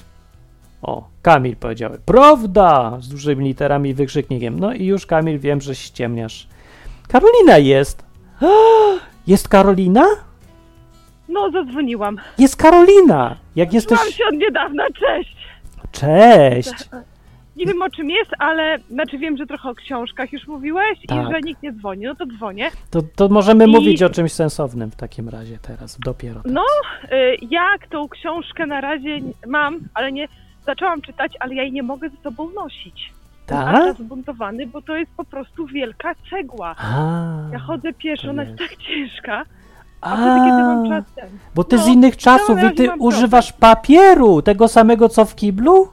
[0.81, 4.59] O, Kamil powiedział, prawda, z dużymi literami i wykrzyknikiem.
[4.59, 6.47] No i już Kamil wiem, że ściemniasz.
[7.07, 8.03] Karolina jest.
[9.27, 10.05] Jest Karolina?
[11.29, 12.17] No, zadzwoniłam.
[12.37, 13.35] Jest Karolina!
[13.55, 13.99] Jak jesteś...
[13.99, 15.35] Mam się od niedawna, cześć!
[15.91, 16.89] Cześć!
[17.55, 21.27] Nie wiem o czym jest, ale znaczy wiem, że trochę o książkach już mówiłeś Tak.
[21.29, 22.69] i że nikt nie dzwoni, no to dzwonię.
[22.91, 26.41] To, to możemy I- mówić o czymś sensownym w takim razie teraz, dopiero.
[26.45, 26.61] No,
[27.11, 30.27] y, jak tą książkę na razie mam, ale nie
[30.65, 33.13] zaczęłam czytać, ale ja jej nie mogę ze sobą nosić.
[33.45, 33.95] Tak?
[33.95, 36.75] Zbuntowany, bo to jest po prostu wielka cegła.
[36.77, 39.43] A, Ja chodzę pieszo, ona jest tak ciężka,
[40.01, 41.29] a a, wtedy kiedy mam czas ten.
[41.55, 45.87] bo ty No, z innych czasów i ty używasz papieru, tego samego co w kiblu?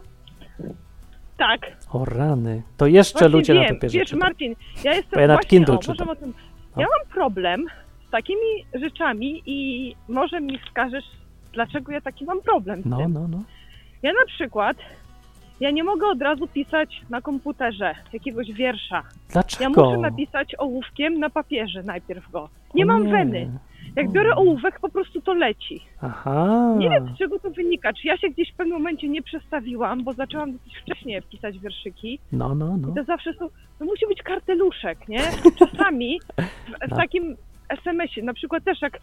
[1.40, 1.60] Tak.
[1.92, 4.20] O rany, to jeszcze Właśnie ludzie wiem, na papierze Wiesz, czytają.
[4.28, 5.78] Marcin, ja jestem Bo ja właśnie, Kindle o,
[6.12, 6.32] o tym,
[6.76, 6.82] No.
[6.82, 7.66] ja mam problem
[8.08, 11.04] z takimi rzeczami i może mi wskażesz,
[11.52, 13.12] dlaczego ja taki mam problem z No, tym.
[13.12, 13.42] no, no.
[14.02, 14.76] Ja na przykład,
[15.60, 18.96] ja nie mogę od razu pisać na komputerze jakiegoś wiersza.
[18.96, 19.84] Ja Dlaczego?
[19.84, 22.48] muszę napisać ołówkiem na papierze najpierw go.
[22.74, 23.12] Nie O mam nie.
[23.12, 23.50] weny.
[23.96, 25.80] Jak biorę ołówek, po prostu to leci.
[26.02, 26.74] Aha.
[26.78, 27.92] Nie wiem, z czego to wynika.
[27.92, 32.18] Czy ja się gdzieś w pewnym momencie nie przestawiłam, bo zaczęłam dosyć wcześnie pisać wierszyki.
[32.32, 32.94] No, no, no.
[32.94, 33.48] To zawsze są,
[33.78, 35.20] to musi być karteluszek, nie?
[35.58, 36.96] Czasami w, w No.
[36.96, 37.36] takim
[37.68, 38.98] SMS-ie, na przykład też jak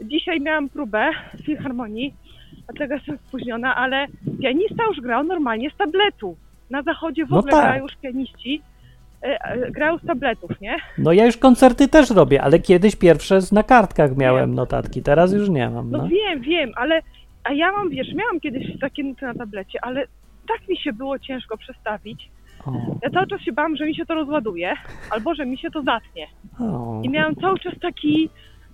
[0.00, 2.14] dzisiaj miałam próbę w Filharmonii,
[2.68, 4.06] dlatego jestem spóźniona, ale
[4.42, 6.36] pianista już grał normalnie z tabletu.
[6.70, 7.62] Na zachodzie w No ogóle tak.
[7.64, 8.62] grają już pianiści,
[9.22, 10.76] e, e, grają z tabletów, nie?
[10.98, 15.48] No ja już koncerty też robię, ale kiedyś pierwsze na kartkach miałem notatki, teraz już
[15.48, 16.08] nie mam, No, no.
[16.08, 17.00] wiem, wiem, ale
[17.44, 20.06] a ja mam, wiesz, miałam kiedyś takie nuty na tablecie, ale
[20.48, 22.30] tak mi się było ciężko przestawić.
[22.66, 24.74] O, Ja cały czas się bałam, że mi się to rozładuje,
[25.10, 26.26] albo że mi się to zatnie.
[26.60, 27.00] o.
[27.04, 28.28] I miałam cały czas taki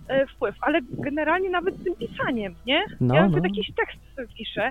[0.08, 2.84] e, wpływ, ale generalnie nawet z tym pisaniem, nie?
[3.00, 3.28] No, ja no.
[3.28, 4.70] nawet jakiś tekst sobie piszę,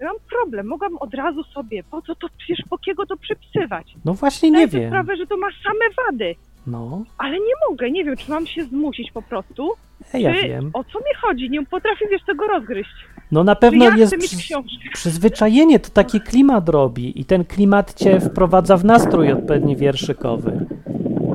[0.00, 3.94] ja mam problem, mogłam od razu sobie, po co to, przecież po kiego to przepisywać?
[4.04, 4.90] No właśnie Zdaję nie wiem.
[4.90, 6.34] sprawę, że to ma same wady,
[6.66, 9.70] No, ale nie mogę, nie wiem, czy mam się zmusić po prostu,
[10.14, 10.70] e, ja czy wiem.
[10.74, 12.90] o co mi chodzi, nie potrafię, wiesz, tego rozgryźć.
[13.32, 14.88] No na Czy pewno ja jest chcę mieć przy, książkę?
[14.92, 20.66] przyzwyczajenie, to taki klimat robi i ten klimat cię wprowadza w nastrój odpowiedni wierszykowy.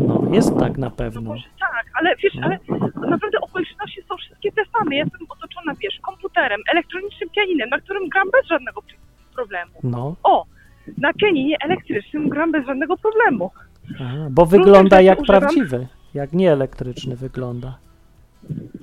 [0.08, 1.22] No, jest tak na No pewno.
[1.22, 1.44] może
[1.84, 2.42] tak, ale wiesz, No.
[2.46, 2.58] ale
[3.10, 4.96] naprawdę okoliczności są wszystkie te same.
[4.96, 8.82] Ja jestem otoczona, wiesz, komputerem, elektronicznym pianinem, na którym gram bez żadnego
[9.36, 9.72] problemu.
[9.84, 10.46] No, O,
[10.98, 13.52] na pianinie elektrycznym gram bez żadnego problemu.
[14.00, 15.40] a, bo wygląda rzeczy jak używam.
[15.42, 17.78] prawdziwy, jak nieelektryczny wygląda.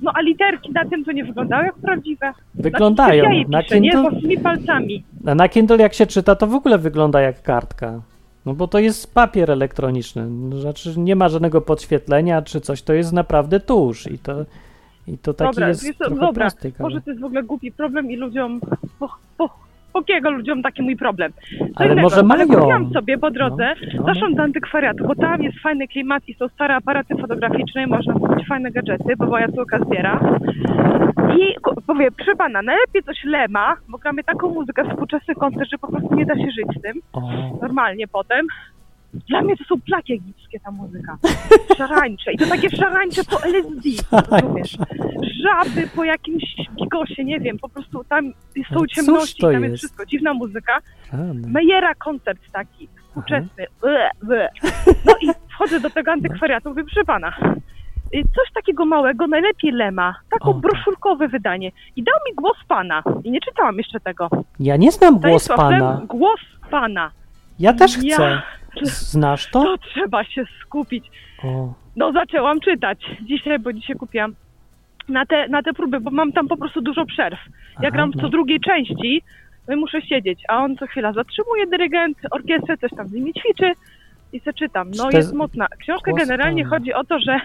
[0.01, 2.33] No a literki na tym to nie wyglądają jak prawdziwe.
[2.55, 3.23] Wyglądają.
[3.23, 3.91] Znaczy, Na piszę, nie?
[3.91, 5.03] Kindle, Własnymi palcami.
[5.27, 8.01] a na Kindle jak się czyta, to w ogóle wygląda jak kartka.
[8.45, 10.29] No bo to jest papier elektroniczny.
[10.29, 14.45] No, Znaczy nie ma żadnego podświetlenia czy coś, to jest naprawdę tusz i to,
[15.07, 17.71] i to taki Dobra, jest co, trochę dobra, ale, może to jest w ogóle głupi
[17.71, 18.61] problem i ludziom,
[18.99, 19.49] po, po,
[19.93, 21.31] pokiego ludziom taki mój problem.
[21.59, 22.47] Co ale innego, może Ale mają.
[22.47, 26.33] kupiłam sobie po drodze, No, no, zaszłam do antykwariatu, bo tam jest fajny klimat i
[26.33, 30.19] są stare aparaty fotograficzne i można kupić fajne gadżety, bo moja córka zbiera.
[31.37, 35.77] I ku- powie, proszę pana, najlepiej coś Lema, bo gramy taką muzykę, współczesny koncert, że
[35.77, 37.21] po prostu nie da się żyć z tym, O,
[37.61, 38.45] normalnie potem.
[39.13, 41.17] Dla mnie to są plaki egipskie ta muzyka.
[41.77, 42.31] Szarańcze.
[42.33, 43.89] I to takie szarańcze po LSD.
[44.31, 44.77] Rozumiesz?
[45.43, 46.43] Żaby po jakimś
[46.75, 48.33] gigosie, nie wiem, po prostu tam
[48.73, 49.63] są ciemności, tam jest?
[49.63, 50.05] jest wszystko.
[50.05, 50.79] Dziwna muzyka.
[51.47, 53.65] Mejera koncert taki, współczesny.
[55.05, 57.29] No i wchodzę do tego antykwariatu, mówię, proszę pana,
[58.15, 60.53] y, coś takiego małego, najlepiej Lema, taką O.
[60.53, 61.71] broszurkowe wydanie.
[61.95, 63.03] I dał mi głos pana.
[63.23, 64.29] I nie czytałam jeszcze tego.
[64.59, 65.91] Ja nie znam głos Stanisław pana.
[65.97, 66.39] Lem, Głos
[66.71, 67.11] pana.
[67.59, 68.41] Ja też Ja- chcę.
[68.83, 69.63] Znasz to?
[69.63, 71.05] To trzeba się skupić.
[71.43, 74.35] O, No zaczęłam czytać dzisiaj, bo dzisiaj kupiłam
[75.09, 77.39] na te, na te próby, bo mam tam po prostu dużo przerw.
[77.47, 78.21] Ja Aha, gram w no.
[78.21, 79.21] co drugiej części,
[79.67, 83.33] no i muszę siedzieć, a on co chwila zatrzymuje dyrygent, orkiestrę, coś tam z nimi
[83.33, 83.71] ćwiczy
[84.33, 84.91] i se czytam.
[84.91, 85.67] Czy No jest mocna.
[85.79, 87.39] Książka generalnie chodzi o to, że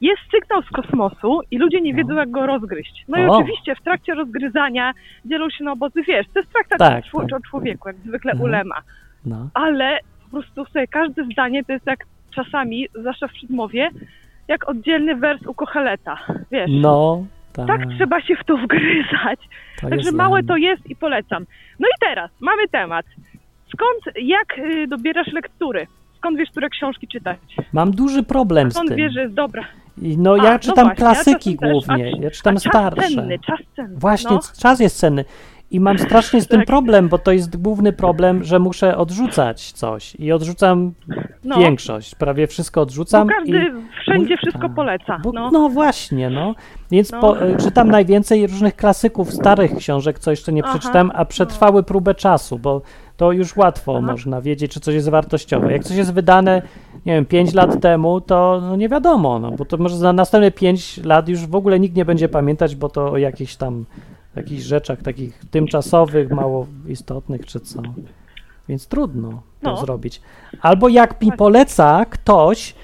[0.00, 1.96] jest sygnał z kosmosu i ludzie nie No.
[1.98, 3.04] wiedzą jak go rozgryźć.
[3.08, 3.36] No i O.
[3.38, 4.92] oczywiście w trakcie rozgryzania
[5.24, 7.42] dzielą się na obozy, wiesz, to jest traktat Tak, o tak.
[7.50, 8.50] człowieku, jak zwykle Mhm.
[8.50, 8.74] ulema
[9.26, 9.48] no.
[9.54, 9.98] ale
[10.30, 13.90] prostu sobie każde zdanie to jest jak czasami, zwłaszcza w przedmowie,
[14.48, 16.18] jak oddzielny wers u Kocheleta,
[16.50, 16.70] wiesz.
[16.74, 17.66] No, tak.
[17.66, 19.40] Tak trzeba się w to wgryzać.
[19.80, 21.46] to Także małe dla to jest i polecam.
[21.78, 23.06] No i teraz mamy temat.
[23.74, 25.86] Skąd, jak y, dobierasz lektury?
[26.18, 27.38] Skąd wiesz, które książki czytać?
[27.72, 28.98] Mam duży problem z Skąd tym.
[28.98, 29.64] wiesz, że jest dobra?
[29.96, 31.70] No A, ja no czytam właśnie, ja klasyki też.
[31.70, 33.08] głównie, A- ja czytam a czas starsze.
[33.14, 33.96] cenny, czas cenny.
[33.96, 34.40] Właśnie, no.
[34.62, 35.24] czas jest cenny.
[35.70, 36.66] I mam strasznie z tym Tak.
[36.66, 40.14] problem, bo to jest główny problem, że muszę odrzucać coś.
[40.14, 40.92] I odrzucam
[41.44, 41.58] No.
[41.58, 42.14] większość.
[42.14, 43.28] Prawie wszystko Bo odrzucam.
[43.28, 43.70] każdy i,
[44.02, 44.74] wszędzie wszystko tak.
[44.74, 45.18] poleca.
[45.24, 45.50] bo, no.
[45.52, 45.68] no.
[45.68, 46.54] właśnie, no.
[46.90, 47.20] Więc No.
[47.20, 50.78] Po, e, czytam najwięcej różnych klasyków, starych książek, co jeszcze nie Aha.
[50.78, 52.82] przeczytam, a przetrwały próbę czasu, bo
[53.16, 54.06] to już łatwo Aha.
[54.12, 55.72] można wiedzieć, czy coś jest wartościowe.
[55.72, 56.62] Jak coś jest wydane,
[57.06, 60.50] nie wiem, 5 lat temu, to no nie wiadomo, no, bo to może za następne
[60.50, 63.16] 5 lat już w ogóle nikt nie będzie pamiętać, bo to o
[63.58, 63.84] tam
[64.36, 67.82] jakichś rzeczach takich tymczasowych, mało istotnych, czy co.
[68.68, 69.30] Więc trudno
[69.62, 69.76] to No.
[69.76, 70.20] zrobić.
[70.60, 72.74] Albo jak mi poleca ktoś,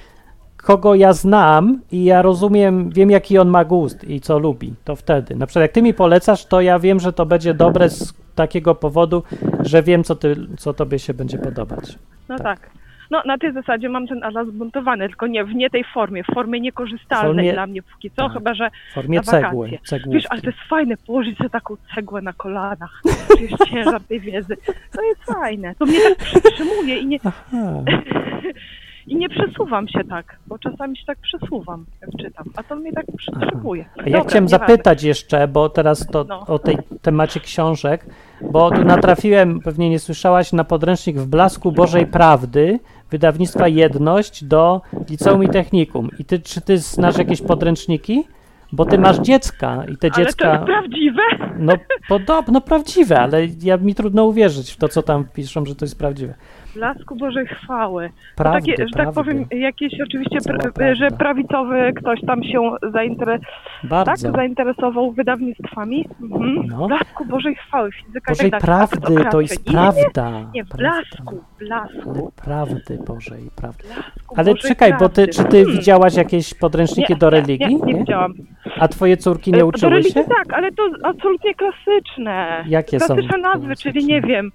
[0.57, 4.97] kogo ja znam i ja rozumiem, wiem jaki on ma gust i co lubi, to
[4.97, 5.37] wtedy.
[5.37, 8.75] Na przykład jak ty mi polecasz, to ja wiem, że to będzie dobre z takiego
[8.75, 9.23] powodu,
[9.61, 11.99] że wiem, co, ty, co tobie się będzie podobać.
[12.29, 12.61] No Tak.
[12.61, 12.71] tak.
[13.11, 16.35] No na tej zasadzie mam ten atlas zbuntowany, tylko nie w nie tej formie, w
[16.35, 18.33] formie niekorzystalnej Formie- dla mnie póki co, tak.
[18.33, 19.79] chyba że W formie Na cegły.
[19.85, 20.15] cegłówki.
[20.15, 23.03] Wiesz, ale to jest fajne, położyć sobie taką cegłę na kolanach,
[23.37, 24.57] czujesz ciężar tej wiedzy.
[24.93, 25.75] To jest fajne.
[25.79, 27.19] To mnie tak przytrzymuje i nie,
[29.07, 32.93] i nie przesuwam się tak, bo czasami się tak przesuwam, jak czytam, a to mnie
[32.93, 33.85] tak przytrzymuje.
[33.97, 36.41] A ja Dobra, chciałem zapytać jeszcze, bo teraz to No.
[36.47, 38.07] o tej temacie książek,
[38.53, 42.79] bo tu natrafiłem, pewnie nie słyszałaś, na podręcznik w blasku Bożej Prawdy,
[43.11, 46.11] wydawnictwa Jedność do Liceum i Technikum.
[46.19, 48.25] I ty, czy ty znasz jakieś podręczniki?
[48.73, 51.23] Bo ty masz dziecka i te Ale to dziecka, jest prawdziwe?
[51.59, 51.73] no
[52.09, 55.99] podobno prawdziwe, ale ja mi trudno uwierzyć w to, co tam piszą, że to jest
[55.99, 56.35] prawdziwe.
[56.77, 58.11] Blasku Bożej chwały.
[58.37, 59.15] Prawdy, takie, że tak prawdy.
[59.15, 60.95] powiem, jakieś oczywiście, Cała pr- prawda.
[60.95, 66.09] że prawicowy ktoś tam się zainteresował, tak, zainteresował wydawnictwwami.
[66.23, 66.67] Mhm.
[66.67, 66.87] No.
[66.87, 69.31] Blasku Bożej chwały, fizyka Bożej tak prawdy, okracze.
[69.31, 70.31] to jest Nie, prawda.
[70.31, 73.85] Nie, nie, blasku, blasku, prawdy Bożej, prawdy.
[73.95, 75.33] blasku Ale Bożej czekaj, bo ty, prawdy.
[75.33, 75.77] czy ty Hmm.
[75.77, 77.77] widziałaś jakieś podręczniki Nie, do nie, religii?
[77.77, 78.35] Nie, nie widziałam.
[78.81, 80.25] A twoje córki nie E, uczyły do religii się?
[80.29, 82.65] tak, ale to absolutnie klasyczne.
[82.69, 83.93] Jakie są Klasyczne nazwy, klasyczne?
[83.93, 84.53] czyli nie wiem,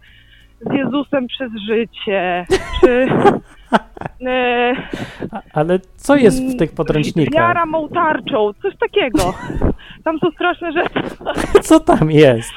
[0.70, 2.46] z Jezusem przez życie,
[2.82, 3.08] czy...
[4.28, 4.74] e,
[5.54, 7.34] Ale co jest w tych podręcznikach?
[7.34, 9.34] Wiara mą tarczą, coś takiego.
[10.04, 11.02] Tam są straszne rzeczy.
[11.68, 12.52] Co tam jest?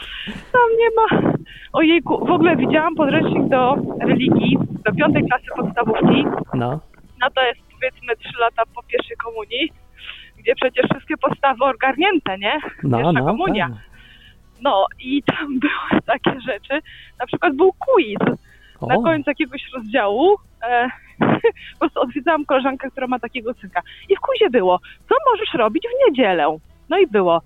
[0.52, 1.32] Tam nie ma.
[1.72, 6.24] Ojejku, w ogóle widziałam podręcznik do religii, do piątej klasy podstawówki.
[6.54, 6.80] No,
[7.20, 9.72] No to jest powiedzmy trzy lata po pierwszej komunii,
[10.38, 12.52] gdzie przecież wszystkie podstawy ogarnięte, nie?
[12.82, 13.24] no, Pierwsza no.
[13.26, 13.68] komunia.
[13.68, 13.93] tak.
[14.60, 16.80] No i tam były takie rzeczy.
[17.20, 18.38] Na przykład był quiz.
[18.88, 20.88] na O, końcu jakiegoś rozdziału e,
[21.72, 23.80] po prostu odwiedzałam koleżankę, która ma takiego synka.
[24.08, 26.58] I w kuzie było, co możesz robić w niedzielę?
[26.88, 27.42] No i było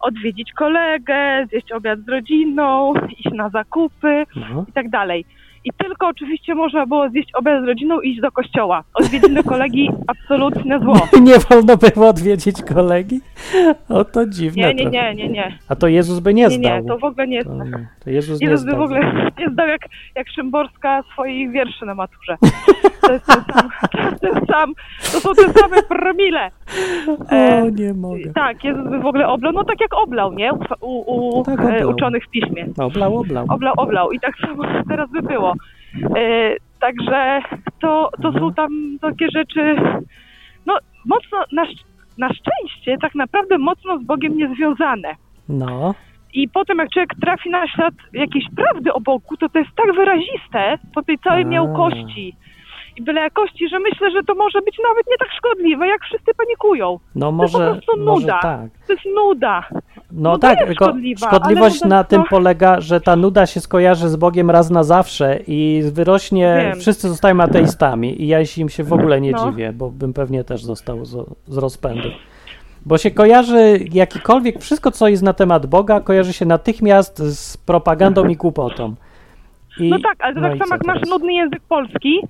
[0.00, 4.64] odwiedzić kolegę, zjeść obiad z rodziną, iść na zakupy no.
[4.68, 5.24] i tak dalej.
[5.66, 8.82] I tylko oczywiście można było zjeść obiad z rodziną i iść do kościoła.
[8.94, 10.96] Odwiedziny kolegi absolutne zło.
[11.22, 13.20] Nie wolno było odwiedzić kolegi?
[13.88, 15.58] O, to dziwne Nie, nie, nie, nie, nie.
[15.68, 16.82] A to Jezus by nie Nie, zdał.
[16.82, 17.48] nie, to w ogóle nie jest.
[17.48, 17.88] To, nie.
[18.04, 19.00] to Jezus nie Jezus by w ogóle
[19.38, 19.80] nie zdał jak,
[20.14, 22.36] jak Szymborska swoich wierszy na maturze.
[23.06, 24.72] To jest ten sam, to, jest ten sam,
[25.12, 26.50] to są te same promile.
[27.32, 28.32] E, O, nie mogę.
[28.34, 30.52] tak, Jezus by w ogóle oblał, no tak jak oblał, nie?
[30.52, 31.90] U, u, u Tak, e, oblał.
[31.90, 32.66] uczonych w piśmie.
[32.78, 33.46] Oblał, oblał.
[33.48, 35.54] Oblał, oblał i tak samo teraz by było.
[36.16, 37.40] E, także
[37.80, 39.76] to, to są tam takie rzeczy,
[40.66, 41.64] no mocno, na,
[42.18, 45.14] na szczęście tak naprawdę mocno z Bogiem niezwiązane.
[45.48, 45.94] No,
[46.34, 49.94] I potem jak człowiek trafi na ślad jakiejś prawdy o Bogu, to to jest tak
[49.94, 51.46] wyraziste po tej całej A.
[51.46, 52.36] miałkości
[52.96, 56.34] i byle jakości, że myślę, że to może być nawet nie tak szkodliwe, jak wszyscy
[56.34, 56.98] panikują.
[57.14, 58.38] no po może, prostu może nuda.
[58.42, 58.70] tak.
[58.86, 59.68] To jest nuda.
[60.12, 64.08] No, No tak, tylko szkodliwa, szkodliwość na tym to- polega, że ta nuda się skojarzy
[64.08, 66.80] z Bogiem raz na zawsze i wyrośnie, Wiem.
[66.80, 69.50] wszyscy zostają ateistami i ja się im się w ogóle nie No.
[69.50, 71.16] dziwię, bo bym pewnie też został z,
[71.48, 72.08] z rozpędu.
[72.86, 78.28] Bo się kojarzy jakikolwiek, wszystko co jest na temat Boga kojarzy się natychmiast z propagandą
[78.28, 78.94] i głupotą.
[79.80, 81.10] I, No tak, ale to no tak samo jak masz teraz?
[81.10, 82.20] nudny język polski,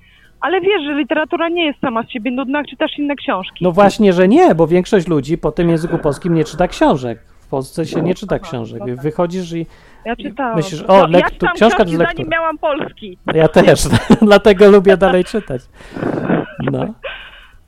[0.41, 3.57] ale wiesz, że literatura nie jest sama z siebie nudna, jak czytasz inne książki.
[3.61, 7.19] No właśnie, że nie, bo większość ludzi po tym języku polskim nie czyta książek.
[7.47, 8.81] W Polsce się nie czyta książek.
[8.87, 8.95] no.
[9.01, 9.65] Wychodzisz i
[10.05, 10.55] Ja czytałam.
[10.55, 12.09] myślisz, No, o, ja lektu- czytałam książka jest lektura.
[12.17, 13.17] zanim miałam polski.
[13.33, 13.87] Ja też,
[14.21, 15.61] dlatego lubię dalej czytać.
[16.71, 16.85] No.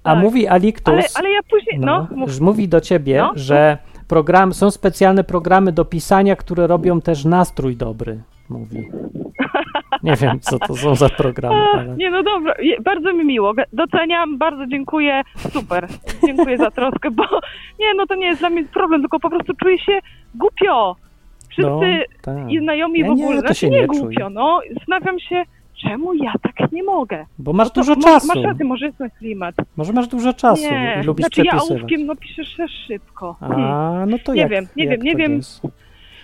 [0.04, 0.24] A Tak.
[0.24, 2.40] mówi Aliktus, Ale, ale ja później, no, no, mów.
[2.40, 3.32] mówi do ciebie, No.
[3.36, 8.90] że program, są specjalne programy do pisania, które robią też nastrój dobry, mówi.
[10.04, 11.96] Nie wiem, co to są za programy, ale...
[11.98, 15.88] Nie, no dobra, je- bardzo mi miło, doceniam, bardzo dziękuję, super,
[16.26, 17.24] dziękuję za troskę, bo
[17.80, 20.00] nie, no to nie jest dla mnie problem, tylko po prostu czuję się
[20.36, 20.96] głupio.
[21.50, 21.82] Wszyscy No,
[22.22, 22.36] tak.
[22.62, 25.44] znajomi Ja w nie, ogóle, to znaczy się nie nie głupio, no, zastanawiam się,
[25.84, 27.26] czemu ja tak nie mogę?
[27.40, 28.28] Bo masz No To dużo czasu.
[28.28, 29.56] Masz rację, może jest ten klimat.
[29.78, 31.80] Może masz dużo czasu nie, i lubisz znaczy ja przepisywać.
[31.82, 33.36] ołówkiem no piszesz szybko.
[33.42, 33.50] A,
[34.08, 35.36] no to Nie jak, wiem, nie jak wiem, nie wiem.
[35.36, 35.62] jest?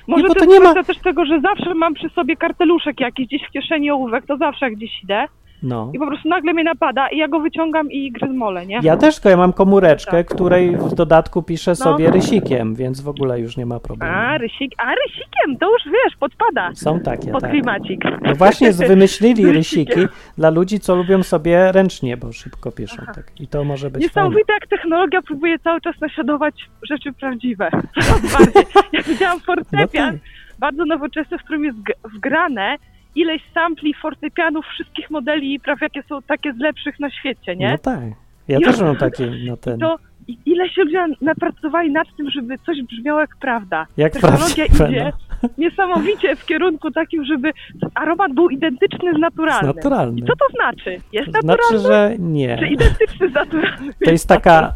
[0.07, 2.99] Może bo to, to jest nie ma- też tego, że zawsze mam przy sobie karteluszek
[2.99, 5.27] jakiś gdzieś w kieszeni ołówek, to zawsze jak gdzieś idę
[5.63, 5.91] No.
[5.93, 8.79] i po prostu nagle mnie napada i ja go wyciągam i gryzmolę, nie?
[8.83, 10.27] Ja też, tylko ja mam komóreczkę, Tak.
[10.35, 11.75] której w dodatku piszę No.
[11.75, 14.13] sobie rysikiem, więc w ogóle już nie ma problemu.
[14.15, 17.51] A, rysik, a rysikiem, to już wiesz, podpada Są takie, pod tak.
[17.51, 18.01] klimacik.
[18.21, 19.99] No właśnie wymyślili rysiki
[20.37, 22.95] dla ludzi, co lubią sobie ręcznie, bo szybko piszą.
[23.15, 23.31] Tak.
[23.39, 24.07] I to może być fajne.
[24.07, 26.55] Niesamowite, jak technologia próbuje cały czas naśladować
[26.89, 27.69] rzeczy prawdziwe.
[28.93, 30.19] Ja widziałam fortepian, No
[30.59, 31.77] bardzo nowoczesny, w którym jest
[32.15, 32.75] wgrane
[33.15, 37.71] ileś sampli fortepianów wszystkich modeli, prawie jakie są takie z lepszych na świecie, nie?
[37.71, 38.03] No tak.
[38.47, 39.79] Ja Ja- też mam takie na ten.
[39.79, 39.97] To
[40.27, 43.87] i- ile się ludzie napracowali nad tym, żeby coś brzmiało jak prawda.
[43.97, 45.11] Jak Technologia prawdziwe, idzie
[45.57, 47.51] niesamowicie w kierunku takim, żeby
[47.95, 49.65] aromat był identyczny z naturalnym.
[49.67, 50.19] Jest naturalny.
[50.19, 50.97] I co to znaczy?
[51.13, 51.79] Jest To naturalny?
[51.79, 52.67] znaczy, że Czy nie.
[52.71, 53.93] identyczny z naturalnym?
[54.05, 54.73] To jest taka,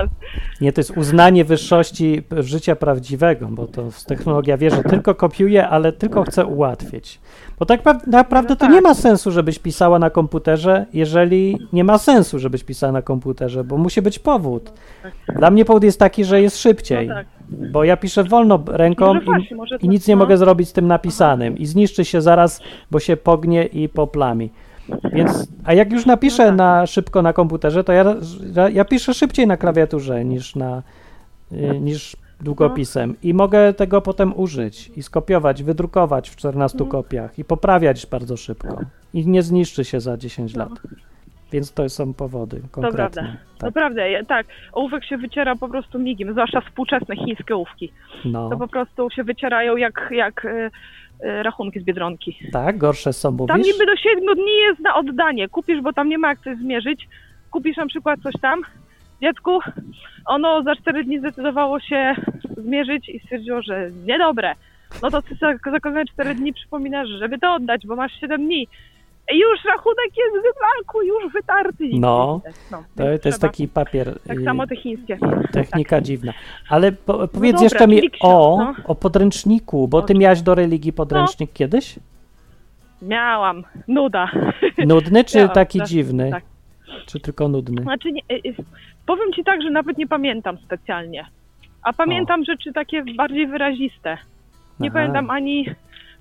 [0.62, 5.92] nie, to jest uznanie wyższości życia prawdziwego, bo to technologia wie, że tylko kopiuje, ale
[5.94, 7.20] tylko chce ułatwić.
[7.60, 8.74] Bo tak pra- naprawdę No to tak.
[8.74, 13.64] nie ma sensu, żebyś pisała na komputerze, jeżeli nie ma sensu, żebyś pisała na komputerze,
[13.64, 14.74] bo musi być powód.
[15.36, 17.28] Dla mnie powód jest taki, że jest szybciej, No tak.
[17.72, 20.20] Bo ja piszę wolno ręką Może i, właśnie, i nic nie no.
[20.24, 24.50] mogę zrobić z tym napisanym i zniszczy się zaraz, bo się pognie i poplami.
[25.14, 26.58] Więc, a jak już napiszę No tak.
[26.58, 28.16] na szybko na komputerze, to ja,
[28.74, 30.84] ja piszę szybciej na klawiaturze niż na
[31.52, 36.92] y, niż długopisem i mogę tego potem użyć i skopiować, wydrukować w 14 Mhm.
[36.92, 38.80] kopiach i poprawiać bardzo szybko
[39.14, 40.60] i nie zniszczy się za 10 No.
[40.64, 40.72] lat.
[41.52, 42.98] Więc to są powody To konkretne.
[42.98, 43.22] prawda.
[43.58, 43.74] To Tak.
[43.74, 44.48] prawda, ja- tak.
[44.74, 47.92] Ołówek się wyciera po prostu migiem, zwłaszcza współczesne chińskie ołówki.
[48.26, 48.50] No.
[48.50, 50.70] To po prostu się wycierają jak, jak e,
[51.24, 52.38] e, rachunki z Biedronki.
[52.52, 53.74] Tak, gorsze są, Tam mówisz?
[53.74, 55.50] niby do 7 dni jest na oddanie.
[55.50, 57.08] Kupisz, bo tam nie ma jak coś zmierzyć.
[57.52, 58.62] Kupisz na przykład coś tam,
[59.22, 59.60] dziecku,
[60.26, 62.16] ono za 4 dni zdecydowało się
[62.58, 64.56] zmierzyć i stwierdziło, że niedobre.
[65.02, 68.46] No to ty za, za kolejne 4 dni przypominasz, żeby to oddać, bo masz 7
[68.46, 68.68] dni.
[69.34, 71.90] Już rachunek jest w wyplanku, już wytarty.
[71.94, 72.42] No.
[72.72, 74.20] no To, to jest taki papier.
[74.28, 75.18] Tak y, samo te chińskie.
[75.52, 76.34] Technika dziwna.
[76.70, 78.74] Ale po, powiedz dobra, jeszcze mi o, no.
[78.86, 82.00] o podręczniku, bo ty O- miałaś do religii podręcznik kiedyś?
[83.02, 83.64] Miałam.
[83.88, 84.32] Nuda.
[84.78, 86.30] Nudny czy Miałam, taki tak, dziwny?
[86.32, 86.44] tak.
[87.06, 87.82] Czy tylko nudny?
[87.82, 88.56] Znaczy, nie, y, y,
[89.06, 91.26] powiem ci tak, że nawet nie pamiętam specjalnie.
[91.84, 94.18] A pamiętam rzeczy takie bardziej wyraziste.
[94.80, 95.00] Nie Aha.
[95.00, 95.66] pamiętam ani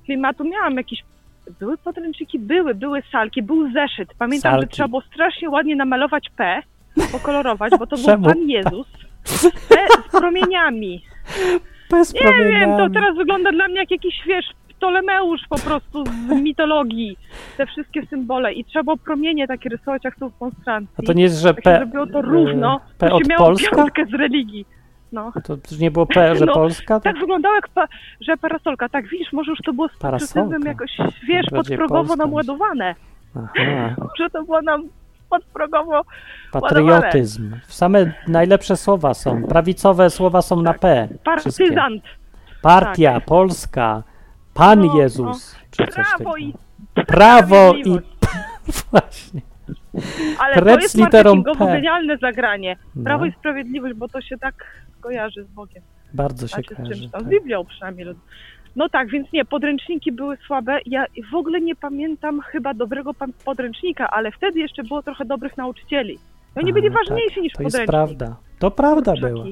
[0.05, 0.44] klimatu.
[0.44, 1.05] Miałam jakieś.
[1.61, 4.09] Były podręczniki, były, były salki, był zeszyt.
[4.19, 4.67] Pamiętam, Salki.
[4.67, 6.63] że trzeba było strasznie ładnie namalować P,
[7.13, 8.87] pokolorować, bo to był Czemu Pan Jezus.
[9.69, 9.77] P
[10.09, 11.03] z promieniami.
[11.91, 12.95] Bez Nie wiem, to promieniami.
[12.95, 17.17] teraz wygląda dla mnie jak jakiś wiesz, Ptolemeusz po prostu z mitologii.
[17.57, 18.53] Te wszystkie symbole.
[18.53, 20.95] I trzeba było promienie takie rysować, jak są w konstrancji.
[20.99, 23.77] A to nie jest, że się P, zrobiło to równo, P od się miało Polska?
[23.77, 24.67] piątkę z religii.
[25.12, 25.33] No.
[25.44, 27.01] To też nie było P, że No, Polska?
[27.01, 27.88] Tak wyglądało jak pa,
[28.21, 28.88] że parasolka.
[28.88, 30.90] Tak widzisz, może już to było z patriotyzmem jakoś,
[31.29, 32.94] wiesz, podprogowo polska nam ładowane.
[33.37, 34.83] Aha, Może to było nam
[35.31, 36.03] podprogowo
[36.53, 37.57] patriotyzm.
[37.66, 39.42] Same najlepsze słowa są.
[39.42, 41.09] Prawicowe słowa są na P.
[41.25, 42.03] Partyzant.
[42.62, 44.03] Partia, Polska,
[44.55, 45.57] Pan No, Jezus.
[45.71, 46.55] Czy coś Prawo i
[47.07, 47.90] Prawo i...
[48.90, 49.40] Właśnie.
[50.38, 51.72] Ale Precz to jest marketingowo P.
[51.72, 52.77] genialne zagranie.
[52.96, 53.05] No.
[53.05, 54.55] Prawo i sprawiedliwość, bo to się tak
[55.01, 55.83] kojarzy z Bogiem.
[56.14, 56.94] Bardzo się Znaczy z kojarzy.
[57.01, 57.33] czymś tam, z tak.
[57.33, 58.07] Biblią przynajmniej.
[58.77, 60.79] No tak, więc nie, podręczniki były słabe.
[60.87, 63.11] Ja w ogóle nie pamiętam chyba dobrego
[63.44, 66.18] podręcznika, ale wtedy jeszcze było trochę dobrych nauczycieli.
[66.57, 67.90] Oni A, byli tak, ważniejsi niż To jest podręcznik.
[68.18, 68.37] prawda.
[68.59, 69.44] To prawda była.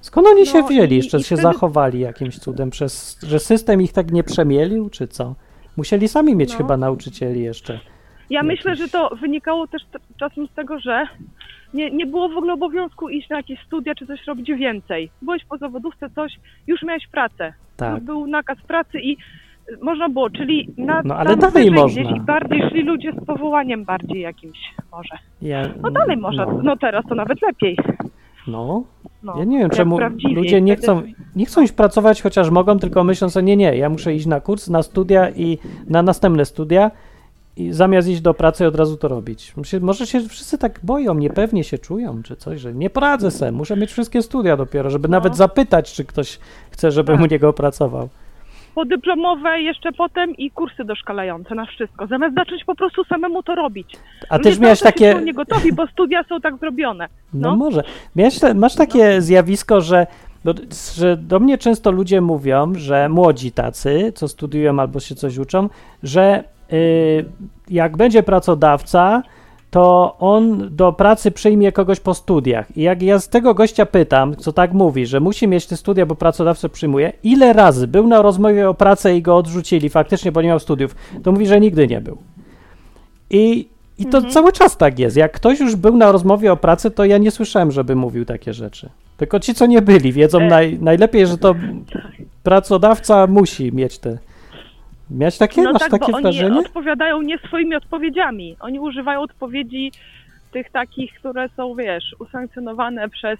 [0.00, 0.92] Skąd oni się No wzięli?
[0.92, 2.70] i- Jeszcze i się wtedy- zachowali jakimś cudem?
[2.70, 5.34] Przez, że system ich tak nie przemielił, czy co?
[5.76, 6.56] Musieli sami mieć No.
[6.58, 7.80] chyba nauczycieli jeszcze.
[8.30, 9.82] Ja myślę, że to wynikało też
[10.20, 11.06] czasem z tego, że
[11.74, 15.10] nie, nie było w ogóle obowiązku iść na jakieś studia czy coś robić więcej.
[15.22, 16.32] Byłeś po zawodówce, coś,
[16.66, 17.52] już miałeś pracę.
[17.76, 17.94] Tak.
[17.94, 19.16] Już był nakaz pracy i
[19.82, 22.02] można było, czyli na No, ale dalej można.
[22.16, 24.58] i bardziej szli ludzie z powołaniem bardziej jakimś
[24.92, 25.18] może.
[25.42, 27.76] Ja, No dalej można, No, no teraz to nawet lepiej.
[28.46, 28.84] no.
[29.22, 29.98] No, ja nie wiem, czemu
[30.34, 31.02] ludzie nie chcą,
[31.36, 34.40] nie chcą iść pracować, chociaż mogą, tylko myślą sobie, nie, nie, ja muszę iść na
[34.40, 36.90] kurs, na studia i na następne studia
[37.56, 39.54] i zamiast iść do pracy od razu to robić.
[39.80, 43.76] Może się wszyscy tak boją, niepewnie się czują, czy coś, że nie poradzę se, muszę
[43.76, 46.38] mieć wszystkie studia dopiero, żeby nawet zapytać, czy ktoś
[46.70, 47.22] chce, żebym No.
[47.22, 47.30] Tak.
[47.30, 48.08] u niego pracował.
[48.74, 52.06] Podyplomowe jeszcze potem i kursy doszkalające na wszystko.
[52.06, 53.96] Zamiast zacząć po prostu samemu to robić.
[54.28, 55.12] A Ludzie też miałeś takie...
[55.12, 57.08] Są niegotowi, bo studia są tak zrobione.
[57.34, 57.56] No, No.
[57.56, 57.82] może.
[58.16, 60.06] Miałeś, masz takie zjawisko, że,
[60.44, 60.54] do,
[60.96, 65.68] że do mnie często ludzie mówią, że młodzi tacy, co studiują albo się coś uczą,
[66.02, 66.44] że
[67.70, 69.22] jak będzie pracodawca,
[69.70, 72.76] to on do pracy przyjmie kogoś po studiach.
[72.76, 76.06] I jak ja z tego gościa pytam, co tak mówi, że musi mieć te studia,
[76.06, 80.42] bo pracodawca przyjmuje, ile razy był na rozmowie o pracę i go odrzucili faktycznie, bo
[80.42, 82.18] nie miał studiów, to mówi, że nigdy nie był.
[83.30, 85.16] I, i to cały czas tak jest.
[85.16, 88.52] Jak ktoś już był na rozmowie o pracy, to ja nie słyszałem, żeby mówił takie
[88.52, 88.90] rzeczy.
[89.16, 90.48] Tylko ci, co nie byli, wiedzą E.
[90.48, 91.54] naj, najlepiej, że to
[92.42, 94.18] pracodawca musi mieć te.
[95.10, 95.62] Mieć takie?
[95.62, 96.60] No Masz tak, takie bo oni wrażenie?
[96.60, 98.56] odpowiadają nie swoimi odpowiedziami.
[98.60, 99.92] Oni używają odpowiedzi
[100.52, 103.38] tych takich, które są, wiesz, usankcjonowane przez,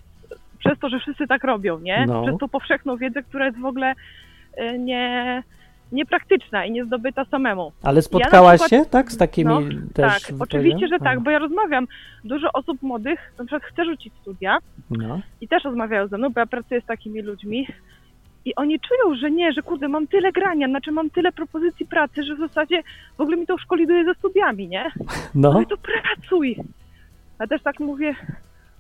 [0.59, 2.05] przez to, że wszyscy tak robią, nie?
[2.09, 2.23] No.
[2.23, 3.93] Przez tą powszechną wiedzę, która jest w ogóle
[4.61, 5.43] y, nie,
[5.93, 7.73] niepraktyczna i niezdobyta samemu.
[7.83, 9.13] Ale spotkałaś przykład- się, tak?
[9.13, 9.61] Z takimi No,
[9.95, 10.23] też.
[10.23, 11.87] tak, oczywiście, że tak, bo ja rozmawiam.
[12.25, 14.59] Dużo osób młodych na przykład chce rzucić studia
[14.91, 15.21] No.
[15.41, 17.67] i też rozmawiają ze mną, bo ja pracuję z takimi ludźmi
[18.47, 22.23] i oni czują, że nie, że kurde, mam tyle grania, znaczy mam tyle propozycji pracy,
[22.23, 22.83] że w zasadzie
[23.19, 24.91] w ogóle mi to w szkole idzie ze studiami, nie?
[25.35, 25.61] No.
[25.61, 26.57] I to pracuj.
[27.41, 28.15] Ja też tak mówię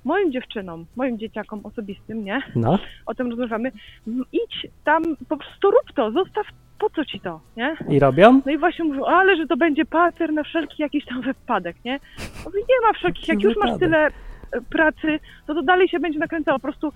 [0.04, 2.42] moim dziewczynom, moim dzieciakom osobistym, nie?
[2.56, 2.78] No.
[3.06, 3.72] O tym rozmawiamy.
[4.32, 6.46] Idź tam, po prostu rób to, zostaw,
[6.78, 7.76] po co ci to, nie?
[7.88, 8.40] I robią?
[8.46, 12.00] No i właśnie mówią, ale że to będzie pater na wszelki jakiś tam wypadek, nie?
[12.44, 14.10] Mówię, nie ma wszelkich, jak już masz tyle e,
[14.70, 16.58] pracy, to to dalej się będzie nakręcało.
[16.58, 16.92] Po prostu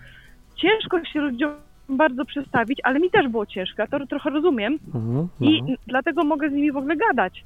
[0.57, 1.53] ciężko się ludziom
[1.97, 5.69] bardzo przestawić, ale mi też było ciężko, ja to trochę rozumiem Mhm, i no.
[5.87, 7.45] dlatego mogę z nimi w ogóle gadać.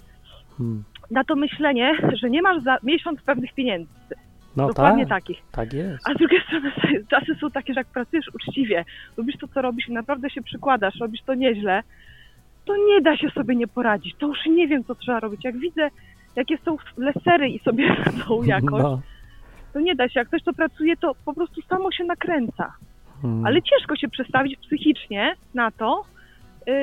[0.58, 0.84] Hmm.
[1.10, 1.92] Na to myślenie,
[2.22, 3.90] że nie masz za miesiąc pewnych pieniędzy,
[4.56, 5.42] No dokładnie tak, takich.
[5.52, 6.08] tak jest.
[6.08, 6.72] A z drugiej strony
[7.10, 8.84] czasy są takie, że jak pracujesz uczciwie,
[9.16, 11.82] robisz to, co robisz i naprawdę się przykładasz, robisz to nieźle,
[12.64, 14.14] to nie da się sobie nie poradzić.
[14.18, 15.44] To już nie wiem, co trzeba robić.
[15.44, 15.88] Jak widzę,
[16.36, 19.00] jakie są lesery i sobie radzą jakoś, No.
[19.72, 20.20] to nie da się.
[20.20, 22.72] Jak ktoś to pracuje, to po prostu samo się nakręca.
[23.24, 23.46] Hmm.
[23.46, 26.04] Ale ciężko się przestawić psychicznie na to
[26.66, 26.74] yy,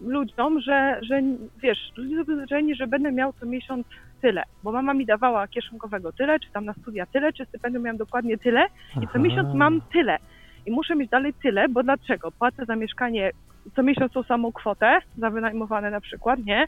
[0.00, 1.22] ludziom, że, że
[1.62, 3.86] wiesz, ludzie są przyzwyczajeni, że będę miał co miesiąc
[4.20, 7.96] tyle, bo mama mi dawała kieszonkowego tyle, czy tam na studia tyle, czy stypendium miałam
[7.96, 9.18] dokładnie tyle i co Aha.
[9.18, 10.18] miesiąc mam tyle.
[10.66, 12.30] I muszę mieć dalej tyle, bo dlaczego?
[12.30, 13.30] Płacę za mieszkanie
[13.76, 16.66] co miesiąc tą samą kwotę, za wynajmowane na przykład, nie?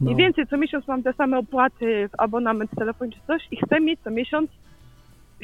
[0.00, 0.10] No.
[0.10, 3.80] I więcej, co miesiąc mam te same opłaty w abonament telefon czy coś i chcę
[3.80, 4.50] mieć co miesiąc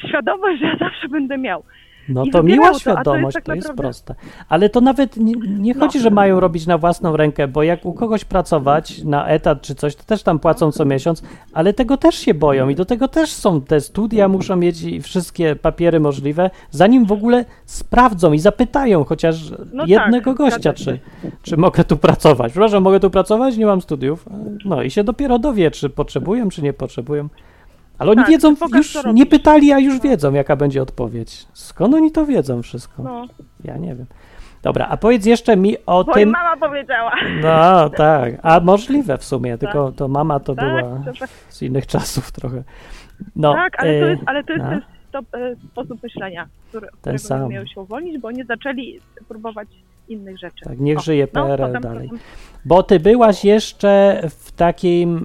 [0.07, 1.63] świadomość, że ja zawsze będę miał.
[2.09, 4.15] No to miła a to świadomość, tak to jest naprawdę- proste.
[4.49, 5.79] Ale to nawet nie, nie No.
[5.79, 9.75] chodzi, że mają robić na własną rękę, bo jak u kogoś pracować na etat czy
[9.75, 11.23] coś, to też tam płacą co miesiąc,
[11.53, 15.01] ale tego też się boją i do tego też są te studia, muszą mieć i
[15.01, 20.99] wszystkie papiery możliwe, zanim w ogóle sprawdzą i zapytają chociaż No jednego tak, gościa, czy,
[21.41, 22.51] czy mogę tu pracować.
[22.51, 23.57] Przepraszam, mogę tu pracować?
[23.57, 24.25] Nie mam studiów.
[24.65, 27.29] No i się dopiero dowie, czy potrzebują, czy nie potrzebują.
[28.01, 31.45] Ale oni Tak, wiedzą, już nie pytali, a już wiedzą, jaka będzie odpowiedź.
[31.53, 33.03] Skąd oni to wiedzą wszystko?
[33.03, 33.25] No,
[33.63, 34.05] Ja nie wiem.
[34.63, 36.29] Dobra, a powiedz jeszcze mi o bo tym.
[36.29, 37.11] mama powiedziała.
[37.43, 41.29] No tak, a możliwe w sumie, tylko to mama to Tak, była to tak.
[41.49, 42.63] z innych czasów trochę.
[43.35, 44.79] No, tak, ale to e, jest, ale to jest no.
[45.11, 47.43] to, e, sposób myślenia, który, którego sam.
[47.43, 49.67] umieją się uwolnić, bo oni zaczęli próbować
[50.09, 50.65] innych rzeczy.
[50.65, 52.07] Tak, niech O, żyje no, PRL potem- dalej.
[52.09, 52.23] potem-
[52.65, 55.23] Bo ty byłaś jeszcze w takim y,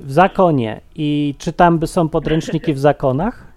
[0.00, 3.52] w zakonie i czy tam by są podręczniki w zakonach?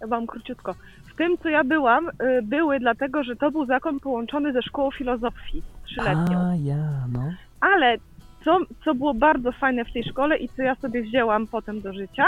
[0.00, 0.74] Ja wam króciutko.
[1.12, 4.90] W tym, co ja byłam, y, były dlatego, że to był zakon połączony ze szkołą
[4.90, 6.38] filozofii trzyletnią.
[6.38, 7.20] A ja, no.
[7.60, 7.96] Ale
[8.44, 11.92] co, co było bardzo fajne w tej szkole i co ja sobie wzięłam potem do
[11.92, 12.26] życia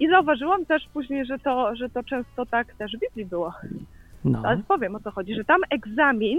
[0.00, 3.52] i zauważyłam też później, że to, że to często tak też w Biblii było.
[4.24, 4.42] no.
[4.44, 6.38] Ale powiem o co chodzi, że tam egzamin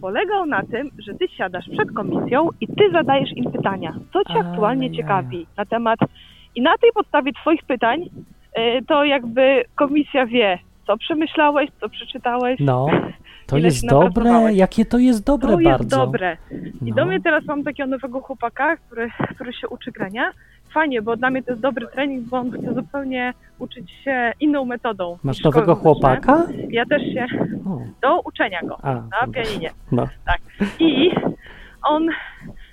[0.00, 4.38] polegał na tym, że ty siadasz przed komisją i ty zadajesz im pytania, co cię
[4.40, 5.98] aktualnie ciekawi na temat
[6.54, 8.02] i na tej podstawie twoich pytań
[8.58, 12.60] y, to jakby komisja wie, co przemyślałeś, co przeczytałeś.
[12.60, 12.86] No,
[13.46, 15.96] to Ile jest dobre, jakie to jest dobre to jest bardzo.
[15.96, 16.36] dobre.
[16.82, 16.94] I No.
[16.96, 20.30] do mnie teraz mam takiego nowego chłopaka, który, który się uczy grania.
[20.74, 24.64] Fajnie, bo dla mnie to jest dobry trening, bo on chce zupełnie uczyć się inną
[24.64, 25.18] metodą.
[25.22, 26.46] Masz nowego chłopaka?
[26.68, 27.26] Ja też się
[27.66, 29.70] O, do uczenia go a, na pianinie.
[29.92, 30.08] no.
[30.26, 30.38] Tak.
[30.78, 31.10] I
[31.82, 32.08] on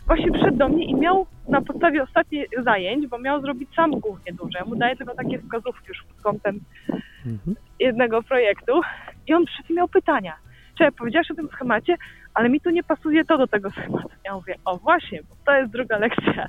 [0.08, 4.34] właśnie przyszedł do mnie i miał na podstawie ostatnich zajęć, bo miał zrobić sam głównie
[4.34, 4.60] duże.
[4.60, 6.60] Ja mu daję tylko takie wskazówki już pod kątem
[7.26, 7.56] Mhm.
[7.80, 8.82] jednego projektu
[9.28, 10.34] i on przy tym miał pytania.
[10.78, 11.96] Czy powiedziałaś o tym schemacie,
[12.36, 14.10] ale mi tu nie pasuje to do tego schematu.
[14.26, 16.48] Ja mówię, o właśnie, bo to jest druga lekcja.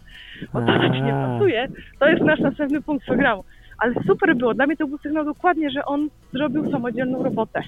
[0.52, 1.68] Bo to, ci nie pasuje,
[1.98, 3.44] to jest nasz następny punkt programu.
[3.78, 7.62] Ale super było, dla mnie to był sygnał dokładnie, że on zrobił samodzielną robotę.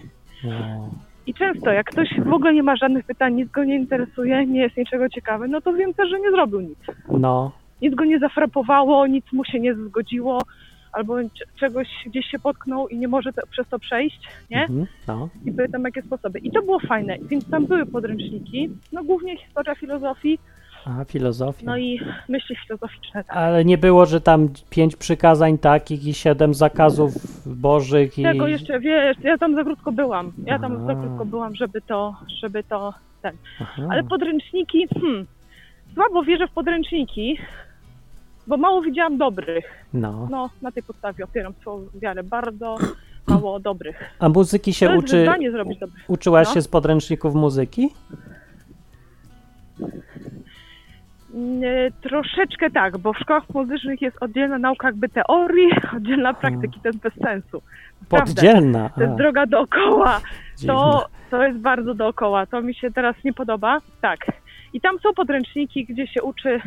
[0.45, 0.91] No.
[1.27, 4.61] I często, jak ktoś w ogóle nie ma żadnych pytań, nic go nie interesuje, nie
[4.61, 6.79] jest niczego ciekawy, no to wiem też, że nie zrobił nic.
[7.19, 7.53] no,
[7.83, 10.43] Nic go nie zafrapowało, nic mu się nie zgodziło,
[10.93, 11.17] albo
[11.57, 14.21] czegoś gdzieś się potknął i nie może te, przez to przejść,
[14.51, 14.63] nie?
[14.63, 14.87] Mhm.
[15.09, 15.29] no.
[15.45, 16.39] I były tam jakie sposoby.
[16.39, 20.39] I to było fajne, więc tam były podręczniki, no głównie historia filozofii,
[20.87, 21.67] Aha, filozofia.
[21.67, 23.37] No i myśli filozoficzne, tak.
[23.37, 27.13] Ale nie było, że tam pięć przykazań takich i siedem zakazów
[27.47, 28.23] bożych i...
[28.23, 30.33] Tego jeszcze, wiesz, ja tam za krótko byłam.
[30.47, 30.97] Ja tam za A.
[30.97, 33.37] krótko byłam, żeby to, żeby to, ten.
[33.61, 33.83] Aha.
[33.91, 35.27] Ale podręczniki, hmm,
[35.95, 37.39] słabo wierzę w podręczniki,
[38.49, 39.65] bo mało widziałam dobrych.
[39.95, 40.29] No.
[40.31, 42.23] No, na tej podstawie opieram swoją wiarę.
[42.23, 42.77] Bardzo
[43.29, 43.97] mało dobrych.
[44.19, 45.27] A muzyki się uczy...
[46.09, 46.55] Uczyłaś No.
[46.55, 47.89] się z podręczników muzyki?
[52.03, 56.99] Troszeczkę tak, bo w szkołach muzycznych jest oddzielna nauka jakby teorii, oddzielna praktyki, to jest
[57.01, 57.63] bez sensu.
[58.01, 58.35] Naprawdę.
[58.35, 58.89] Poddzielna.
[58.89, 60.21] To jest droga dookoła.
[60.57, 60.75] dziwne.
[60.75, 62.47] To, to jest bardzo dookoła.
[62.47, 63.79] To mi się teraz nie podoba.
[64.01, 64.19] Tak.
[64.73, 66.61] I tam są podręczniki, gdzie się uczy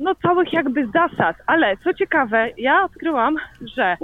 [0.00, 3.36] no całych jakby zasad, ale co ciekawe, ja odkryłam,
[3.76, 3.96] że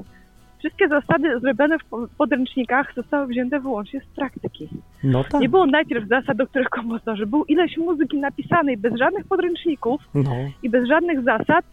[0.59, 4.69] wszystkie zasady zrobione w po- podręcznikach zostały wzięte wyłącznie z praktyki.
[5.05, 5.41] No tak.
[5.41, 7.27] Nie było najpierw zasad, do których kompozytorzy.
[7.27, 10.31] Był ileś muzyki napisanej bez żadnych podręczników No.
[10.63, 11.65] i bez żadnych zasad,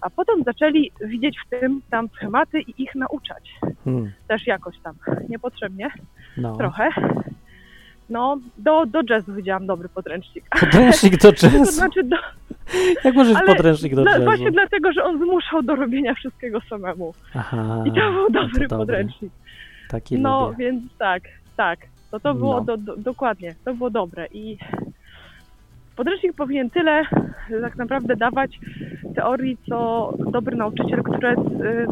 [0.00, 3.54] a potem zaczęli widzieć w tym tam schematy i ich nauczać.
[3.84, 4.12] Hmm.
[4.28, 4.94] Też jakoś tam,
[5.28, 5.90] niepotrzebnie,
[6.36, 6.56] No.
[6.56, 6.88] trochę.
[8.12, 10.44] No, do, do jazzu widziałam dobry podręcznik.
[10.60, 11.64] Podręcznik do To jazzu.
[11.64, 12.16] znaczy, do,
[13.04, 14.24] Jak możesz ale podręcznik do dla, jazzu?
[14.24, 17.14] właśnie dlatego, że on zmuszał do robienia wszystkiego samemu.
[17.34, 17.84] Aha.
[17.86, 18.68] I to był to dobry dobry.
[18.68, 19.32] podręcznik.
[19.88, 20.56] Taki No, lubię.
[20.64, 21.22] więc tak,
[21.56, 21.78] tak.
[22.10, 22.60] To to było No.
[22.64, 24.58] do, do, dokładnie, to było dobre i
[26.04, 27.02] podręcznik powinien tyle
[27.62, 28.58] tak naprawdę dawać
[29.14, 31.34] teorii, co dobry nauczyciel, które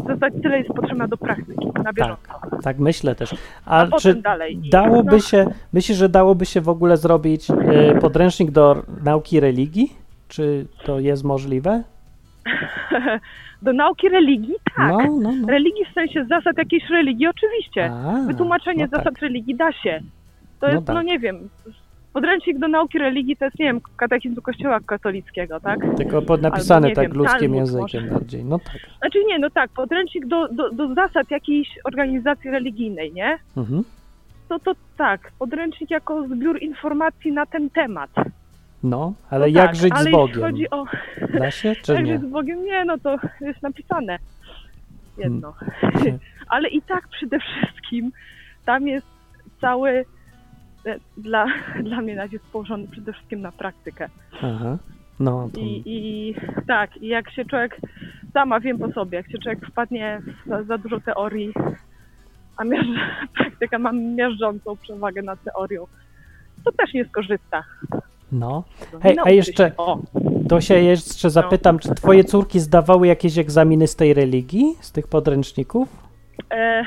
[0.09, 2.33] dostać tyle jest potrzebna do praktyki na bieżąco.
[2.63, 3.35] Tak myślę też.
[3.67, 4.61] A, A czy dalej.
[4.71, 5.19] Dałoby no.
[5.21, 7.55] się, myślisz, że dałoby się w ogóle zrobić y,
[8.01, 9.93] podręcznik do nauki religii?
[10.29, 11.83] Czy to jest możliwe?
[13.63, 14.55] Do nauki religii?
[14.77, 14.89] Tak.
[14.93, 15.49] No, no, no.
[15.49, 17.91] Religii w sensie zasad jakiejś religii, oczywiście.
[17.93, 19.23] A, Wytłumaczenie no zasad tak.
[19.23, 20.01] religii da się.
[20.61, 21.05] To No jest, no, tak.
[21.07, 21.49] nie wiem,
[22.13, 25.79] podręcznik do nauki religii to jest, nie wiem, katechizm kościoła katolickiego, tak?
[25.97, 28.15] Tylko pod napisane nie tak wiem, ludzkim Talmud językiem może.
[28.15, 28.45] bardziej.
[28.45, 28.77] No tak.
[28.99, 33.39] Znaczy nie, no tak, podręcznik do, do, do zasad jakiejś organizacji religijnej, nie?
[33.57, 33.85] Mhm.
[34.49, 38.11] To to tak, podręcznik jako zbiór informacji na ten temat.
[38.83, 40.41] No, ale No jak tak, żyć ale z Bogiem?
[40.41, 40.85] chodzi o
[41.39, 42.13] Da się, czy jak nie?
[42.13, 44.19] żyć z Bogiem, nie, no to jest napisane
[45.19, 45.53] jedno.
[45.53, 46.19] Hmm.
[46.55, 48.13] ale i tak przede wszystkim
[48.67, 49.07] tam jest
[49.61, 50.05] cały
[51.16, 51.47] dla,
[51.85, 54.09] dla mnie na razie jest położony przede wszystkim na praktykę.
[54.43, 54.78] Aha.
[55.20, 55.61] No, to...
[55.61, 56.35] I, I
[56.66, 57.81] tak, i jak się człowiek,
[58.33, 61.53] sama wiem po sobie, jak się człowiek wpadnie w za, dużo teorii,
[62.57, 62.91] a miażdż,
[63.39, 65.87] praktyka ma miażdżącą przewagę nad teorią,
[66.64, 67.64] to też nie skorzysta.
[68.33, 68.64] no.
[68.93, 69.72] No, Hej, a jeszcze-
[70.49, 75.09] To się jeszcze zapytam, czy twoje córki zdawały jakieś egzaminy z tej religii, z tych
[75.09, 75.89] podręczników?
[76.51, 76.83] e,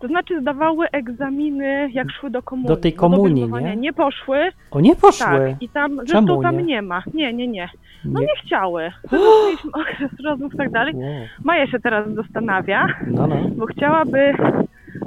[0.00, 2.68] to znaczy zdawały egzaminy, jak szły do komunii.
[2.68, 3.80] Do tej komunii, bierzmowania nie?
[3.80, 5.26] Nie poszły, O, nie poszły.
[5.26, 6.62] tak, i tam, Czemu zresztą tam nie?
[6.62, 7.02] nie ma.
[7.14, 7.68] Nie, nie, nie.
[8.04, 8.82] No Nie- nie chciały.
[9.12, 10.94] Mieliśmy okres rozmów i tak dalej.
[10.94, 11.04] Wow.
[11.44, 13.36] Maja się teraz zastanawia, No, no.
[13.56, 14.32] bo chciałaby,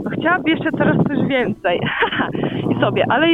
[0.04, 1.80] no chciałaby jeszcze coraz coś więcej.
[2.78, 3.32] I sobie, ale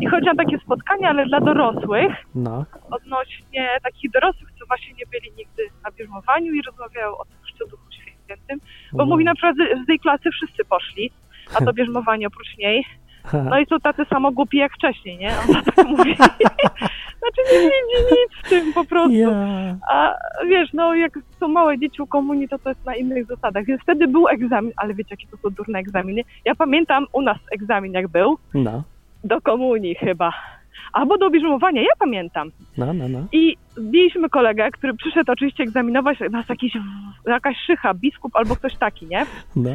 [0.00, 2.64] i chodzi o takie spotkania, ale dla dorosłych, No.
[2.90, 7.36] odnośnie takich dorosłych, co właśnie nie byli nigdy na bierzmowaniu i rozmawiają o tym
[7.70, 7.85] Duchu
[8.26, 8.60] Świętym.
[8.92, 11.10] Bo mówi na przykład, że z tej klasy wszyscy poszli,
[11.54, 12.84] a to bierzmowanie oprócz niej.
[13.32, 15.30] No i są tacy samo głupi jak wcześniej, nie?
[15.48, 16.16] Ona tak mówi.
[17.20, 19.16] znaczy nie widzi nic w tym po prostu.
[19.16, 19.76] Ja.
[19.90, 20.14] A
[20.48, 23.64] wiesz, no jak są małe dzieci u komunii, to to jest na innych zasadach.
[23.64, 26.22] Więc wtedy był egzamin, ale wiecie, jakie to są durne egzaminy.
[26.44, 28.82] Ja pamiętam u nas egzamin jak był, No,
[29.24, 30.32] do komunii chyba.
[30.96, 32.50] Albo do bierzmowania, ja pamiętam.
[32.78, 33.26] no, no, no.
[33.32, 36.72] I zdjęliśmy kolegę, który przyszedł oczywiście egzaminować nas jakiś,
[37.26, 39.26] jakaś szycha, biskup albo ktoś taki, nie?
[39.56, 39.70] no.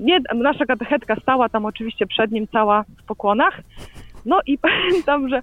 [0.00, 3.60] Nie, nasza katechetka stała tam oczywiście przed nim cała w pokłonach.
[4.26, 5.40] No i pamiętam, że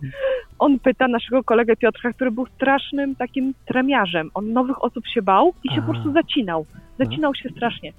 [0.60, 4.32] on pyta naszego kolegę Piotrka, który był strasznym takim tremiarzem.
[4.34, 5.82] On nowych osób się bał i się A.
[5.82, 6.66] po prostu zacinał.
[7.00, 7.94] Zacinał się strasznie.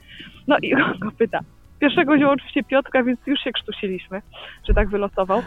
[0.46, 1.40] No i on go pyta.
[1.80, 4.22] Pierwszego wziął oczywiście Piotrka, więc już się krztusiliśmy,
[4.68, 5.42] że tak wylosował.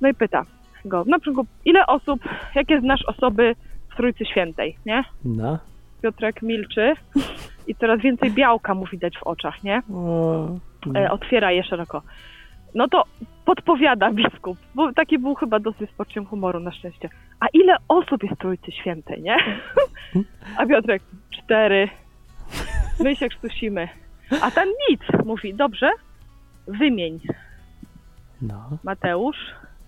[0.00, 0.44] No i pyta
[0.84, 2.20] go, na przykład, ile osób,
[2.54, 3.54] jakie znasz osoby
[3.92, 5.04] w Trójcy Świętej, nie?
[5.24, 5.58] No.
[6.02, 6.92] Piotrek milczy
[7.66, 9.82] i coraz więcej białka mu widać w oczach, nie?
[9.94, 10.48] O,
[10.94, 12.02] e, otwiera je szeroko.
[12.74, 13.04] No to
[13.44, 17.08] podpowiada biskup, bo taki był chyba dosyć z poczuciem humoru na szczęście.
[17.40, 19.36] A ile osób jest Trójcy Świętej, nie?
[20.58, 21.88] A Piotrek, cztery.
[23.00, 23.88] My się krztusimy.
[24.42, 25.90] A ten nic, mówi, dobrze,
[26.66, 27.20] wymień
[28.42, 28.78] No.
[28.84, 29.36] Mateusz,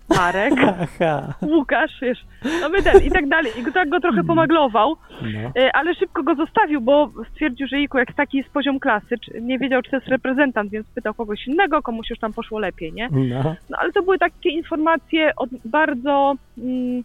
[0.09, 1.33] Marek, Aha.
[1.41, 2.25] Łukasz, wiesz,
[2.61, 3.51] no my ten i tak dalej.
[3.57, 5.51] I tak go trochę pomaglował, No.
[5.63, 9.41] E, ale szybko go zostawił, bo stwierdził, że Iku, jak taki jest poziom klasy, czy,
[9.41, 12.93] nie wiedział, czy to jest reprezentant, więc pytał kogoś innego, komuś już tam poszło lepiej,
[12.93, 13.09] nie?
[13.11, 13.55] No.
[13.69, 17.03] No ale to były takie informacje od bardzo, mm,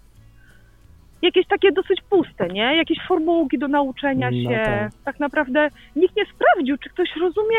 [1.22, 2.76] jakieś takie dosyć puste, nie?
[2.76, 4.62] Jakieś formułki do nauczenia No się.
[4.64, 4.92] tak.
[5.04, 5.20] Tak.
[5.20, 7.56] naprawdę nikt nie sprawdził, czy ktoś rozumie,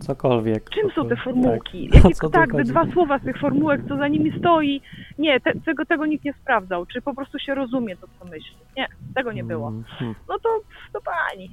[0.00, 0.70] Cokolwiek.
[0.70, 1.24] czym są te Tak.
[1.24, 1.90] formułki.
[1.92, 2.70] O Jakie, tak, chodzi?
[2.70, 4.80] dwa słowa z tych formułek, co za nimi stoi.
[5.18, 6.86] Nie, te, tego, tego nikt nie sprawdzał.
[6.86, 8.56] Czy po prostu się rozumie to, co myśli.
[8.76, 9.68] Nie, tego nie było.
[9.68, 10.14] Mhm.
[10.28, 10.48] No to,
[10.92, 11.50] to pani.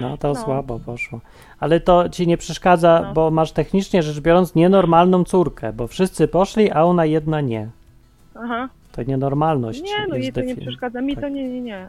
[0.00, 0.34] No to No.
[0.34, 1.20] słabo poszło.
[1.60, 3.12] Ale to ci nie przeszkadza, No.
[3.12, 7.68] bo masz technicznie rzecz biorąc nienormalną córkę, bo wszyscy poszli, a ona jedna nie.
[8.34, 8.68] Aha.
[8.96, 9.82] To nienormalność.
[9.82, 11.00] Nie, no jej to nie przeszkadza.
[11.00, 11.24] Mi tak.
[11.24, 11.88] to nie, nie, nie.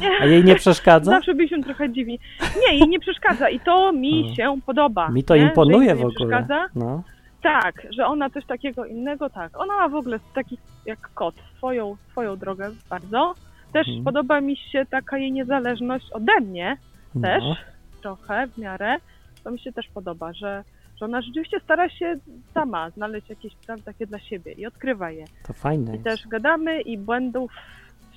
[0.20, 1.10] A jej nie przeszkadza?
[1.10, 2.18] Zawsze byliśmy trochę dziwni.
[2.66, 4.34] Nie, jej nie przeszkadza i to mi No.
[4.34, 5.08] się podoba.
[5.08, 5.42] Mi to nie?
[5.42, 6.14] Imponuje w ogóle.
[6.14, 6.66] Przeszkadza.
[6.74, 7.02] No.
[7.42, 9.60] Tak, że ona coś takiego innego, tak.
[9.60, 13.34] Ona ma w ogóle taki jak kot, swoją, swoją drogę bardzo.
[13.72, 14.04] Też Mhm.
[14.04, 16.76] podoba mi się taka jej niezależność ode mnie,
[17.22, 17.56] też no.
[18.02, 18.96] trochę w miarę.
[19.44, 20.64] To mi się też podoba, że,
[21.00, 22.16] że ona rzeczywiście stara się
[22.54, 25.24] sama znaleźć jakieś prawda, takie dla siebie i odkrywa je.
[25.46, 26.04] To fajne I jest.
[26.04, 27.52] też gadamy i błędów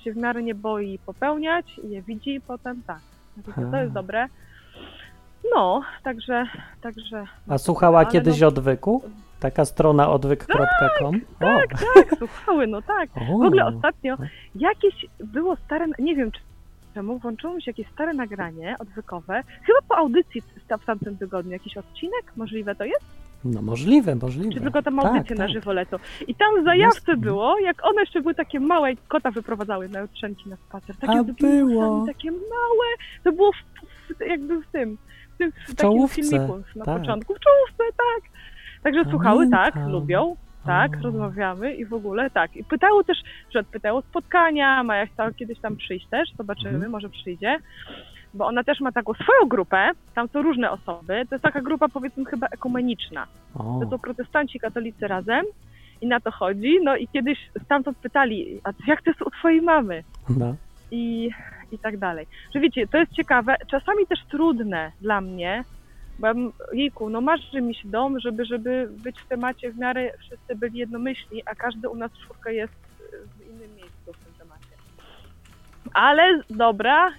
[0.04, 3.00] się w miarę nie boi popełniać i je widzi potem tak.
[3.36, 4.26] Mówię, To jest dobre.
[5.54, 6.44] No, także,
[6.80, 9.02] także A słuchała Ale kiedyś no- odwyku?
[9.40, 11.20] Taka strona odwyk.com?
[11.38, 13.10] tak, tak, słuchały, no tak.
[13.16, 14.16] O, W ogóle ostatnio
[14.54, 16.40] jakieś było stare, nie wiem czy
[16.94, 21.52] czemu, włączyło mi się jakieś stare nagranie odwykowe, chyba po audycji w w tamtym tygodniu,
[21.52, 23.04] jakiś odcinek, możliwe to jest?
[23.44, 24.54] No możliwe, możliwe.
[24.54, 25.52] Czy tylko tam Tak, audycje na tak.
[25.52, 25.96] żywo lecą?
[26.28, 30.00] I tam w zajawce było, jak one jeszcze były takie małe, i kota wyprowadzały na
[30.00, 30.96] jutrzenki na spacer.
[30.96, 32.04] Takie A było.
[32.06, 32.86] takie małe.
[33.24, 33.56] To było w,
[34.14, 34.98] w, jakby w tym,
[35.34, 37.00] w, tym, w, takim czołówce, filmiku na tak.
[37.00, 37.34] początku.
[37.34, 38.30] W czołówce, tak.
[38.82, 39.92] Także słuchały, tak, Pamiętam.
[39.92, 40.36] lubią.
[40.66, 42.56] Tak, rozmawiamy i w ogóle tak.
[42.56, 43.18] I pytały też,
[43.54, 46.90] że pytały o spotkania, ma jak tam, kiedyś tam przyjść też, zobaczymy, Mhm.
[46.92, 47.58] może przyjdzie.
[48.34, 51.22] Bo ona też ma taką swoją grupę, tam są różne osoby.
[51.28, 53.26] To jest taka grupa powiedzmy chyba ekumeniczna.
[53.54, 55.44] O, To są protestanci, katolicy razem
[56.00, 56.78] i na to chodzi.
[56.82, 60.02] No i kiedyś stamtąd pytali, a jak to jest u twojej mamy?
[60.28, 60.54] no.
[60.90, 61.30] I,
[61.72, 62.26] i tak dalej.
[62.54, 65.64] Że wiecie, to jest ciekawe, czasami też trudne dla mnie,
[66.18, 66.34] bo ja
[66.72, 70.78] jejku, no marzy mi się dom, żeby, żeby być w temacie w miarę wszyscy byli
[70.78, 72.72] jednomyślni, a każdy u nas czwórka jest
[73.38, 74.66] w innym miejscu w tym temacie.
[75.92, 77.12] Ale dobra,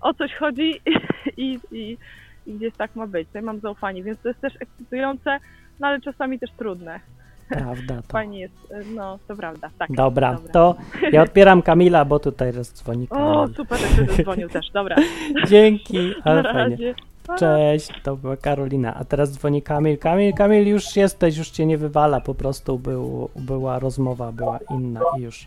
[0.00, 0.80] o coś chodzi
[1.36, 1.98] i, i,
[2.46, 3.28] i gdzieś tak ma być.
[3.28, 5.38] Tutaj mam zaufanie, więc to jest też ekscytujące,
[5.80, 7.00] no ale czasami też trudne.
[7.48, 8.12] Prawda to.
[8.12, 9.92] Fajnie jest, no to prawda, tak.
[9.92, 10.76] Dobra, to
[11.12, 13.54] ja odbieram Kamila, bo tutaj raz dzwoni O, Kamil.
[13.56, 14.96] super, że ty dzwonił też, dobra.
[15.48, 16.56] Dzięki, Na ale fajnie.
[16.70, 16.94] razie.
[17.38, 18.94] Cześć, to była Karolina.
[18.94, 19.98] A teraz dzwoni Kamil.
[19.98, 25.00] Kamil, Kamil, już jesteś, już cię nie wywala, po prostu był, była rozmowa, była inna
[25.18, 25.46] i już.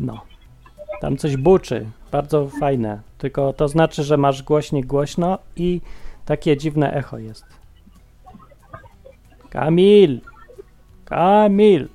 [0.00, 0.20] No.
[1.00, 3.00] Tam coś buczy, bardzo fajne.
[3.18, 5.80] Tylko to znaczy, że masz głośnik głośno i
[6.26, 7.44] takie dziwne echo jest.
[9.50, 10.20] Kamil!
[11.04, 11.88] Kamil!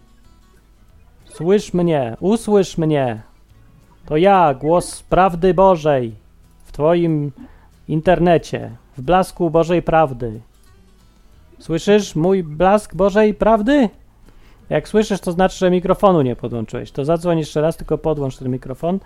[1.26, 3.22] Słysz mnie, usłysz mnie.
[4.06, 6.16] To ja, głos prawdy Bożej
[6.66, 7.32] w Twoim
[7.88, 10.42] internecie, w blasku Bożej prawdy.
[11.60, 13.90] Słyszysz mój blask Bożej prawdy?
[14.70, 16.92] Jak słyszysz, to znaczy, że mikrofonu nie podłączyłeś.
[16.92, 19.00] To zadzwoń jeszcze raz, tylko podłącz ten mikrofon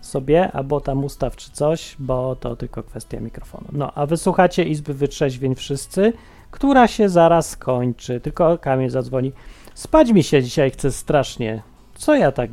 [0.00, 3.66] sobie, albo tam ustaw czy coś, bo to tylko kwestia mikrofonu.
[3.72, 6.12] No, a wysłuchacie Izby Wytrzeźwień wszyscy,
[6.50, 8.20] która się zaraz skończy.
[8.20, 9.32] Tylko Kamil zadzwoni.
[9.74, 11.62] Spać mi się dzisiaj chce strasznie.
[11.94, 12.50] Co ja tak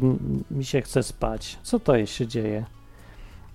[0.52, 1.58] mi się chce spać?
[1.64, 2.66] Co to się dzieje?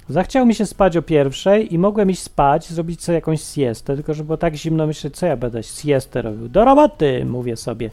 [0.09, 4.15] Zachciał mi się spać o pierwszej i mogłem iść spać, zrobić sobie jakąś siestę, tylko
[4.15, 6.49] że było tak zimno, myślę, co ja będę siestę robił?
[6.49, 7.91] Do roboty, mówię sobie.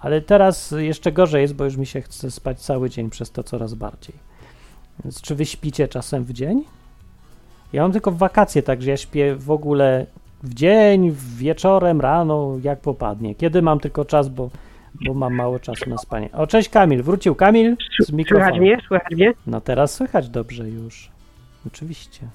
[0.00, 3.42] Ale teraz jeszcze gorzej jest, bo już mi się chce spać cały dzień przez to
[3.42, 4.14] coraz bardziej.
[5.04, 6.64] Więc czy wy śpicie czasem w dzień?
[7.72, 10.06] Ja mam tylko wakacje, także ja śpię w ogóle
[10.42, 13.34] w dzień, wieczorem, rano, jak popadnie.
[13.34, 14.50] Kiedy mam tylko czas, bo,
[15.06, 16.28] bo mam mało czasu na spanie.
[16.32, 18.54] O, cześć Kamil, wrócił Kamil z mikrofonem.
[18.54, 18.78] Słychać mnie?
[18.88, 19.32] Słychać mnie?
[19.46, 21.15] No teraz słychać dobrze już.
[21.66, 22.26] Oczywiście.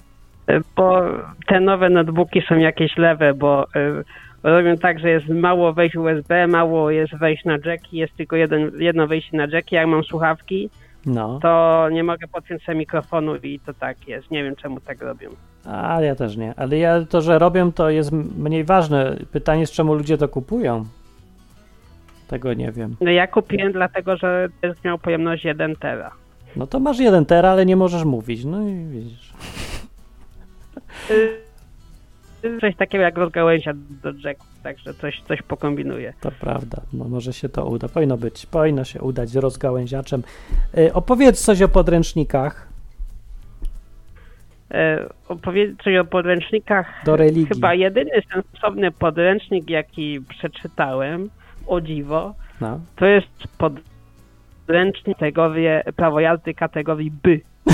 [0.46, 1.02] E, Bo
[1.46, 4.04] te nowe notebooki są jakieś lewe, bo y,
[4.42, 8.70] robią tak, że jest mało wejść USB, mało jest wejść na jacki, jest tylko jeden,
[8.78, 9.74] jedno wejście na jacki.
[9.74, 10.70] Jak mam słuchawki,
[11.06, 14.30] No, to nie mogę podpiąć sobie mikrofonu i to tak jest.
[14.30, 15.30] Nie wiem czemu tak robią.
[15.66, 16.54] a ja też nie.
[16.56, 19.16] Ale ja to, że robią, to jest mniej ważne.
[19.32, 20.84] Pytanie jest, czemu ludzie to kupują.
[22.28, 22.96] Tego nie wiem.
[23.00, 26.10] No ja kupiłem dlatego, że jest miał pojemność 1 tera.
[26.56, 28.44] No to masz jeden tera, ale nie możesz mówić.
[28.44, 29.32] No i widzisz.
[31.10, 31.42] Y,
[32.60, 36.12] Coś takiego jak rozgałęzia do jacku, także coś, coś pokombinuję.
[36.20, 36.82] To prawda.
[36.92, 37.88] No może się to uda.
[37.88, 38.46] Powinno być.
[38.46, 40.22] Powinno się udać z rozgałęziaczem.
[40.78, 42.68] Y, opowiedz coś o podręcznikach
[45.28, 46.86] opowiedzieć coś o podręcznikach.
[47.04, 47.46] do religii.
[47.46, 51.30] Chyba jedyny sensowny podręcznik, jaki przeczytałem,
[51.66, 52.80] o dziwo, No.
[52.96, 53.26] to jest
[54.68, 57.30] ręcznie kategorię prawo jazdy kategorii B.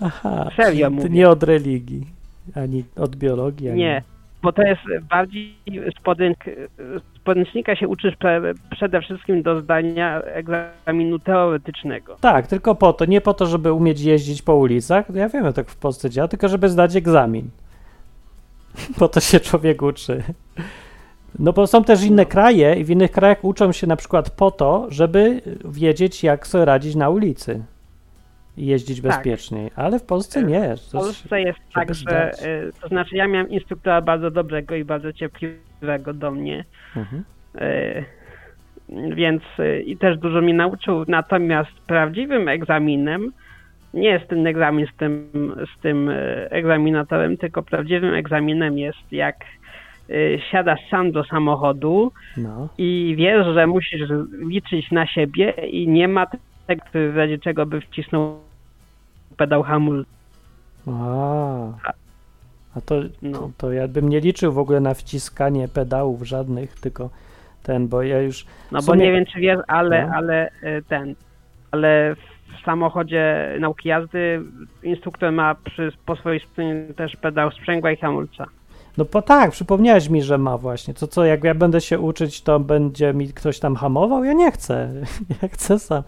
[0.00, 1.08] Aha, Serio mówię.
[1.08, 2.06] nie od religii,
[2.54, 3.68] ani od biologii.
[3.68, 3.78] Ani...
[3.78, 4.02] Nie,
[4.42, 4.80] bo to jest
[5.10, 6.38] bardziej z, podręcz,
[6.78, 12.16] z podręcznika się uczysz pre, przede wszystkim do zdania egzaminu teoretycznego.
[12.20, 15.54] Tak, tylko po to, nie po to, żeby umieć jeździć po ulicach, ja wiem, jak
[15.54, 17.50] tak w Polsce działa, tylko żeby zdać egzamin.
[18.98, 20.22] Po to się człowiek uczy.
[21.38, 24.50] No bo są też inne kraje i w innych krajach uczą się na przykład po
[24.50, 27.62] to, żeby wiedzieć, jak sobie radzić na ulicy
[28.56, 29.10] i jeździć Tak.
[29.10, 30.74] bezpieczniej, ale w Polsce nie.
[30.76, 35.12] W Polsce jest tak, że y, to znaczy ja miałem instruktora bardzo dobrego i bardzo
[35.12, 36.64] cierpliwego do mnie,
[36.96, 37.24] Mhm.
[37.60, 38.04] y,
[39.14, 43.32] więc y, i też dużo mi nauczył, natomiast prawdziwym egzaminem
[43.94, 45.30] nie jest ten egzamin z tym,
[45.76, 46.10] z tym
[46.50, 49.36] egzaminatorem, tylko prawdziwym egzaminem jest jak
[50.50, 52.68] siadasz sam do samochodu No.
[52.78, 54.10] i wiesz, że musisz
[54.48, 56.26] liczyć na siebie i nie ma
[56.66, 56.82] tego,
[57.12, 58.38] w razie czego by wcisnął
[59.36, 60.10] pedał hamulca.
[60.86, 61.92] A,
[62.76, 63.38] a to, No.
[63.38, 67.10] to, to ja bym nie liczył w ogóle na wciskanie pedałów żadnych, tylko
[67.62, 70.12] ten, bo ja już No W bo sumie- nie wiem, czy wiesz, ale, No.
[70.14, 71.14] ale y, ten,
[71.70, 74.42] ale w samochodzie nauki jazdy
[74.82, 78.46] instruktor ma przy, po swojej stronie też pedał sprzęgła i hamulca.
[78.96, 80.94] No bo tak, przypomniałeś mi, że ma właśnie.
[80.94, 84.24] To co, jak ja będę się uczyć, to będzie mi ktoś tam hamował?
[84.24, 84.90] Ja nie chcę.
[85.42, 86.02] Ja chcę sam.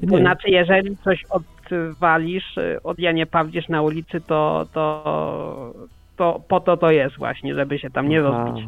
[0.00, 0.18] To Nie.
[0.18, 5.74] znaczy, jeżeli coś odwalisz, od Janie Pawdzisz na ulicy, to, to,
[6.16, 8.64] to po to to jest właśnie, żeby się tam nie rozbić.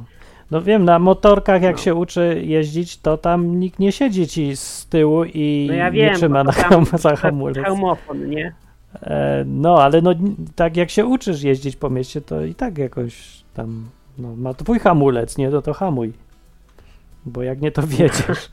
[0.51, 1.83] No wiem, na motorkach jak No.
[1.83, 5.97] się uczy jeździć, to tam nikt nie siedzi ci z tyłu i No ja nie
[6.01, 7.65] wiem, trzyma bo na tam za hamulec.
[7.65, 8.53] Hełmofon, nie?
[9.03, 10.15] E, no, ale no
[10.57, 13.89] tak jak się uczysz jeździć po mieście, to i tak jakoś tam,
[14.19, 16.13] no ma twój hamulec, nie, to to hamuj.
[17.27, 18.51] Bo jak nie, to wiedziesz.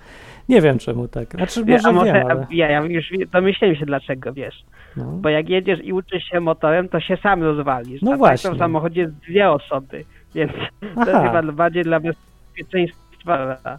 [0.50, 1.32] Nie wiem czemu tak.
[1.32, 2.48] Znaczy może, a może wiem, ale...
[2.52, 4.64] ja, ja już domyśliłem się dlaczego, wiesz.
[4.98, 5.06] No.
[5.06, 8.02] Bo jak jedziesz i uczysz się motorem, to się sam rozwalisz.
[8.02, 8.44] No a właśnie.
[8.44, 11.42] Tak to w samochodzie jest dwie osoby, więc to jest Aha.
[11.42, 13.02] chyba bardziej dla bezpieczeństwa.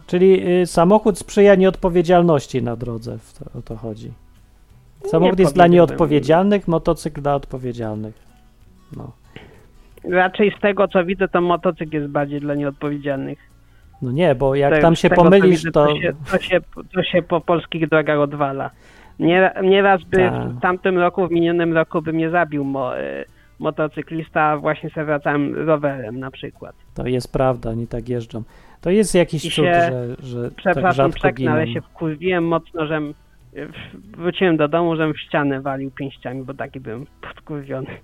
[0.07, 4.11] Czyli y, samochód sprzyja nieodpowiedzialności na drodze, w to, o to chodzi.
[5.05, 8.15] Samochód jest dla nieodpowiedzialnych, motocykl dla odpowiedzialnych.
[8.97, 9.11] No.
[10.09, 13.39] Raczej z tego co widzę, to motocykl jest bardziej dla nieodpowiedzialnych.
[14.01, 15.85] no nie, bo jak Z tam się tego, pomylisz, widzę, to...
[15.87, 16.59] To się, to, się,
[16.93, 18.69] to się po polskich drogach odwala.
[19.19, 20.33] Nie, nieraz by Tak.
[20.49, 23.25] w tamtym roku, w minionym roku by mnie zabił mo, y,
[23.59, 26.75] motocyklista, a właśnie sobie wracałem rowerem na przykład.
[26.95, 28.43] To jest prawda, oni tak jeżdżą.
[28.81, 31.51] To jest jakiś I cud, się- że, że tak Przepraszam, rzadko przeknę, giną.
[31.51, 32.99] ale się wkurwiłem mocno, że
[34.17, 37.87] wróciłem do domu, żem w ścianę walił pięściami, bo taki byłem podkurwiony.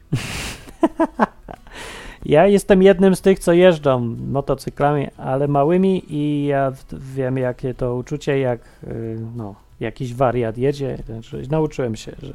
[2.25, 6.71] Ja jestem jednym z tych, co jeżdżą motocyklami, ale małymi i ja
[7.15, 10.97] wiem, jakie to uczucie, jak y, no, jakiś wariat jedzie.
[11.05, 12.33] Znaczy, nauczyłem się, że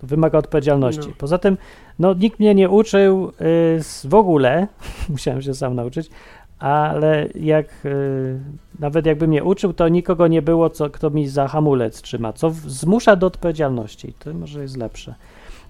[0.00, 1.08] to wymaga odpowiedzialności.
[1.08, 1.14] No.
[1.18, 1.56] Poza tym,
[1.98, 4.66] no, nikt mnie nie uczył y, w ogóle,
[5.08, 6.10] musiałem się sam nauczyć,
[6.58, 8.38] ale jak y,
[8.78, 12.50] nawet jakby mnie uczył, to nikogo nie było, co, kto mi za hamulec trzyma, co
[12.50, 14.14] w, zmusza do odpowiedzialności.
[14.18, 15.14] To może jest lepsze.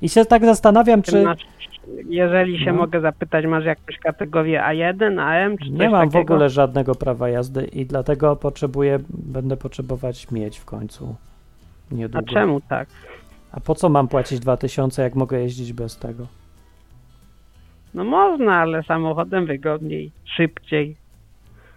[0.02, 1.24] I się tak zastanawiam, czy...
[2.08, 2.78] Jeżeli się No.
[2.78, 6.34] mogę zapytać, masz jakąś kategorię A1, AM, czy coś Nie mam w takiego?
[6.34, 11.16] ogóle żadnego prawa jazdy i dlatego potrzebuję, będę potrzebować mieć w końcu.
[11.92, 12.26] A Niedługo.
[12.32, 12.88] czemu tak?
[13.52, 16.26] A po co mam płacić 2000, jak mogę jeździć bez tego?
[17.94, 20.96] No można, ale samochodem wygodniej, szybciej.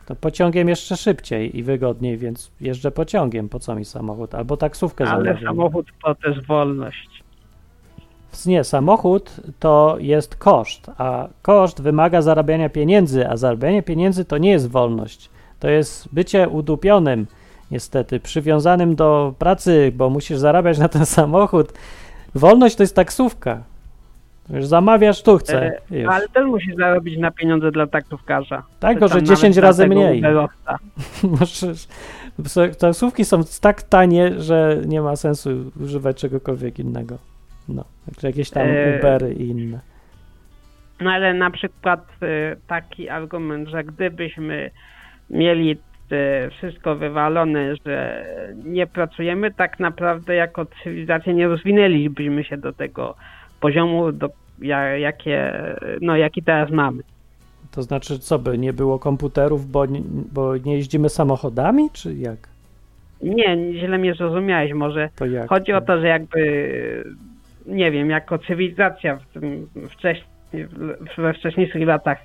[0.05, 3.49] To pociągiem jeszcze szybciej i wygodniej, więc jeżdżę pociągiem.
[3.49, 4.36] Po co mi samochód?
[4.36, 7.24] Albo taksówkę Ale samochód to też wolność.
[8.45, 14.51] Nie, samochód to jest koszt, a koszt wymaga zarabiania pieniędzy, a zarabianie pieniędzy to nie
[14.51, 15.29] jest wolność.
[15.59, 17.27] To jest bycie udupionym,
[17.71, 21.73] niestety, przywiązanym do pracy, bo musisz zarabiać na ten samochód.
[22.35, 23.63] Wolność to jest taksówka.
[24.49, 25.65] Już zamawiasz, tu chcę.
[25.91, 26.13] E, Już.
[26.13, 28.63] Ale też musisz zarobić na pieniądze dla taksówkarza.
[28.79, 30.21] Tak, że tam 10 nawet razy mniej.
[31.39, 31.88] Możesz,
[32.79, 35.49] taksówki są tak tanie, że nie ma sensu
[35.81, 37.17] używać czegokolwiek innego.
[37.70, 39.80] No, jak jakieś tam E, Ubery i inne.
[41.01, 44.72] No ale na przykład y, taki argument, że gdybyśmy
[45.30, 48.26] mieli y, wszystko wywalone, że
[48.65, 53.15] nie pracujemy, tak naprawdę jako cywilizacja nie rozwinęlibyśmy się do tego
[53.59, 55.53] poziomu, do, ja, jakie,
[56.01, 57.03] no, jaki teraz mamy.
[57.72, 60.01] To znaczy, co by, nie było komputerów, bo nie,
[60.32, 62.38] bo nie jeździmy samochodami, czy jak?
[63.24, 65.09] Nie, źle mnie zrozumiałeś może.
[65.49, 67.03] Chodzi o to, że jakby,
[67.68, 70.28] nie wiem, jako cywilizacja w tym wcześniej,
[71.18, 72.18] we wcześniejszych latach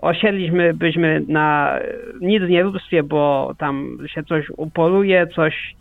[0.00, 1.78] osiedliśmy byśmy na
[2.20, 5.74] nic nie róbstwie, bo tam się coś upoluje, coś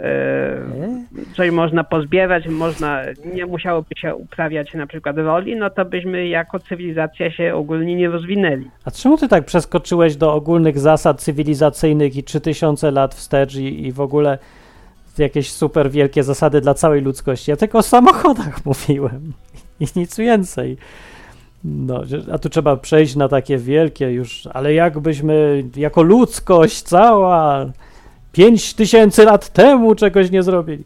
[0.00, 1.34] e, E?
[1.36, 3.02] coś można pozbierać, można,
[3.34, 8.08] nie musiałoby się uprawiać na przykład roli, no to byśmy jako cywilizacja się ogólnie nie
[8.08, 8.70] rozwinęli.
[8.84, 13.92] A czemu ty tak przeskoczyłeś do ogólnych zasad cywilizacyjnych i 3000 lat wstecz i, i
[13.92, 14.38] w ogóle
[15.18, 17.50] jakieś super wielkie zasady dla całej ludzkości?
[17.50, 19.32] Ja tylko o samochodach mówiłem
[19.80, 20.76] i nic więcej.
[21.64, 22.02] No,
[22.32, 27.66] a tu trzeba przejść na takie wielkie już, ale jakbyśmy jako ludzkość cała
[28.32, 30.84] 5000 lat temu czegoś nie zrobili.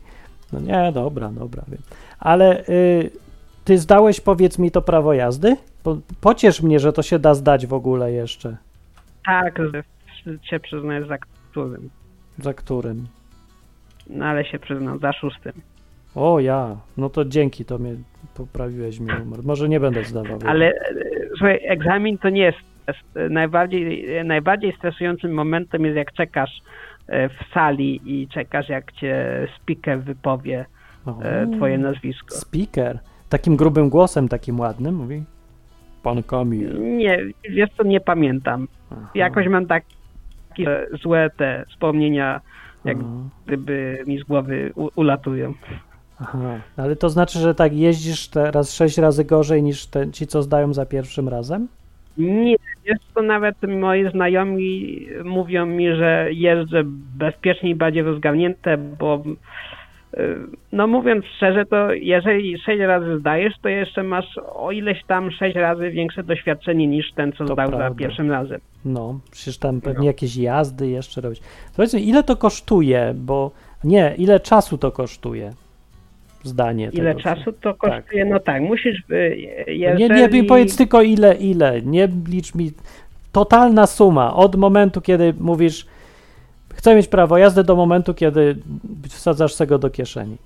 [0.53, 1.81] No nie, dobra, dobra, wiem.
[2.19, 3.11] Ale y,
[3.65, 5.57] ty zdałeś, powiedz mi, to prawo jazdy?
[5.83, 8.57] Po, pociesz mnie, że to się da zdać w ogóle jeszcze.
[9.27, 9.83] Tak, że
[10.43, 11.91] się przyznaję za którym,
[12.39, 13.07] Za którym?
[14.11, 15.53] No ale się przyznam, za szóstym.
[16.15, 17.95] O ja, no to dzięki, to mnie
[18.35, 19.41] poprawiłeś mi numer.
[19.45, 20.39] Może nie będę zdawał.
[20.47, 20.75] Ale e,
[21.29, 23.31] słuchaj, egzamin to nie jest test.
[23.31, 26.63] Najbardziej, najbardziej stresującym momentem jest jak czekasz
[27.07, 30.67] e, w sali i czekasz jak cię speaker wypowie
[31.07, 32.35] O, e, twoje nazwisko.
[32.35, 32.99] Speaker.
[33.29, 35.23] Takim grubym głosem, takim ładnym mówi.
[36.03, 36.97] Pan Kamil.
[36.97, 37.19] Nie,
[37.51, 38.69] wiesz co, nie pamiętam.
[38.93, 39.85] Aha, Jakoś mam tak-
[40.49, 42.41] takie złe te wspomnienia,
[42.85, 45.55] jak aha, gdyby mi z głowy u, ulatują.
[46.21, 50.43] Aha, ale to znaczy, że tak jeździsz teraz sześć razy gorzej niż te, ci, co
[50.43, 51.69] zdają za pierwszym razem?
[52.19, 56.83] Nie, jest to nawet moi znajomi mówią mi, że jeżdżę
[57.17, 59.23] bezpieczniej, bardziej rozgarnięte, bo
[60.73, 65.57] no mówiąc szczerze, to jeżeli sześć razy zdajesz, to jeszcze masz o ileś tam sześć
[65.57, 67.99] razy większe doświadczenie niż ten, co To zdał za prawda.
[67.99, 68.61] pierwszym razem.
[68.85, 71.41] No, przecież tam pewnie jakieś jazdy jeszcze robić.
[71.77, 73.51] Powiedzmy, ile to kosztuje, bo
[73.85, 75.53] nie, ile czasu to kosztuje?
[76.43, 77.21] Zdanie Ile tego.
[77.21, 78.25] czasu to kosztuje?
[78.25, 79.37] No tak, musisz, y,
[79.69, 80.15] Nie, jeżeli...
[80.15, 82.71] nie, mi powiedz tylko ile, ile, nie licz mi.
[83.33, 85.87] Totalna suma od momentu, kiedy mówisz,
[86.75, 88.57] chcę mieć prawo jazdy, do momentu, kiedy
[89.09, 90.37] wsadzasz sobie go do kieszeni.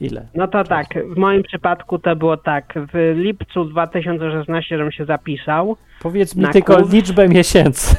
[0.00, 0.26] Ile?
[0.34, 5.76] No to tak, w moim przypadku to było tak, w lipcu 2016, żebym się zapisał,
[6.02, 6.92] Powiedz mi tylko kurs?
[6.92, 7.96] liczbę miesięcy.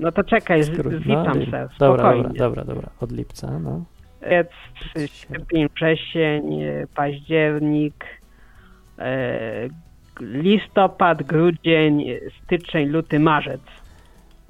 [0.00, 3.84] no to czekaj, Skrót, zliczam no, se, dobra, dobra, dobra, dobra, od lipca, no.
[5.06, 6.60] Sierpień, wrzesień,
[6.94, 8.04] październik,
[8.98, 9.68] e,
[10.20, 12.04] listopad, grudzień,
[12.44, 13.60] styczeń, luty, marzec.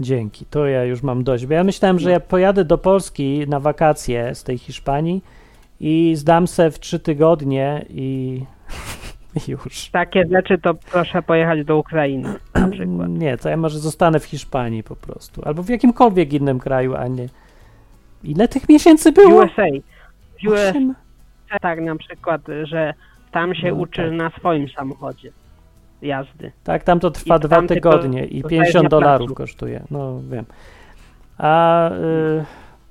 [0.00, 1.46] Dzięki, to ja już mam dość.
[1.46, 5.24] Bo ja myślałem, że ja pojadę do Polski na wakacje z tej Hiszpanii
[5.80, 8.40] i zdam se w trzy tygodnie i
[9.48, 9.90] już.
[9.90, 13.08] Takie rzeczy to proszę pojechać do Ukrainy na przykład.
[13.08, 15.42] Nie, to ja może zostanę w Hiszpanii po prostu.
[15.44, 17.26] Albo w jakimkolwiek innym kraju, a nie.
[18.24, 19.44] Ile tych miesięcy było?
[19.44, 19.62] USA.
[20.48, 20.94] USA Osiem?
[21.60, 22.94] tak na przykład, że
[23.32, 24.12] tam się No, uczysz tak.
[24.12, 25.32] na swoim samochodzie
[26.02, 26.52] jazdy.
[26.64, 29.82] Tak, tam to trwa I dwa tygodnie i dostajesz 50 na dolarów kosztuje.
[29.90, 30.44] No, wiem.
[31.38, 32.44] A y,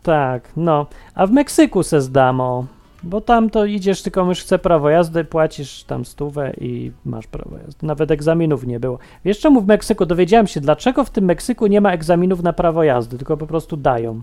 [0.03, 0.85] tak, no.
[1.15, 2.65] A w Meksyku se zdamo,
[3.03, 7.57] bo tam to idziesz, tylko już chce prawo jazdy, płacisz tam stówę i masz prawo
[7.57, 7.85] jazdy.
[7.87, 8.99] Nawet egzaminów nie było.
[9.25, 10.05] Wiesz czemu w Meksyku?
[10.05, 13.77] Dowiedziałem się, dlaczego w tym Meksyku nie ma egzaminów na prawo jazdy, tylko po prostu
[13.77, 14.21] dają.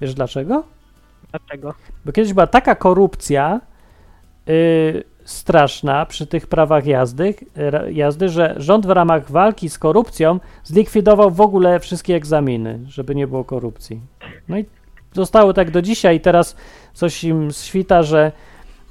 [0.00, 0.64] Wiesz dlaczego?
[1.30, 1.74] Dlaczego?
[2.04, 3.60] Bo kiedyś była taka korupcja
[4.46, 7.34] yy, straszna przy tych prawach jazdy,
[7.90, 13.26] jazdy, że rząd w ramach walki z korupcją zlikwidował w ogóle wszystkie egzaminy, żeby nie
[13.26, 14.00] było korupcji.
[14.48, 14.64] No i
[15.12, 16.56] zostało tak do dzisiaj i teraz
[16.94, 18.32] coś im świta, że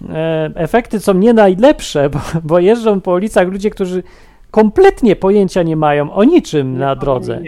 [0.09, 4.03] e, efekty są nie najlepsze, bo, bo jeżdżą po ulicach ludzie, którzy
[4.51, 7.41] kompletnie pojęcia nie mają o niczym na drodze.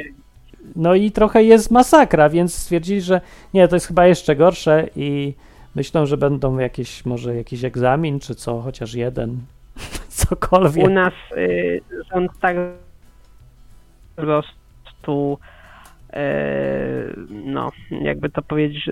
[0.75, 3.21] No i trochę jest masakra, więc stwierdzili, że
[3.53, 5.33] nie, to jest chyba jeszcze gorsze i
[5.75, 9.39] myślą, że będą jakieś, może jakiś egzamin, czy co, chociaż jeden,
[10.09, 10.85] cokolwiek.
[10.85, 11.81] U nas y,
[12.13, 12.55] rząd tak
[14.15, 15.37] po prostu
[16.13, 16.33] e,
[17.29, 18.91] no, jakby to powiedzieć, y,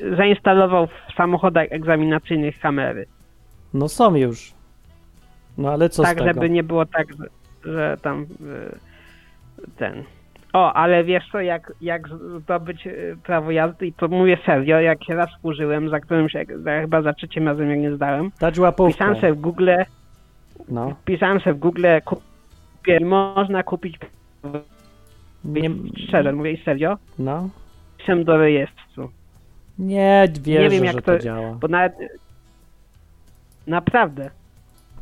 [0.00, 3.06] y, zainstalował w samochodach egzaminacyjnych kamery.
[3.74, 4.54] No są już.
[5.58, 6.34] No ale co tak, z tego?
[6.34, 7.06] żeby nie było tak,
[7.64, 8.26] że, tam y,
[9.76, 10.04] ten.
[10.52, 15.04] O, ale wiesz co, jak, jak zdobyć y, prawo jazdy i to mówię serio, jak
[15.04, 18.58] się raz użyłem, za którym się za, chyba za trzecim razem jak nie zdałem, Dać
[18.58, 18.92] łapówkę.
[18.92, 19.70] pisałem sobie w Google,
[20.68, 20.94] No.
[21.04, 23.98] pisałem sobie w Google, kupię, można kupić,
[25.44, 25.70] Nie,
[26.08, 27.48] szczerze, mówię i serio, no.
[27.98, 29.10] pisałem do rejestru,
[29.78, 31.52] Nie wierzę, wiem, jak to, to- działa.
[31.60, 31.92] bo nawet
[33.66, 34.30] naprawdę,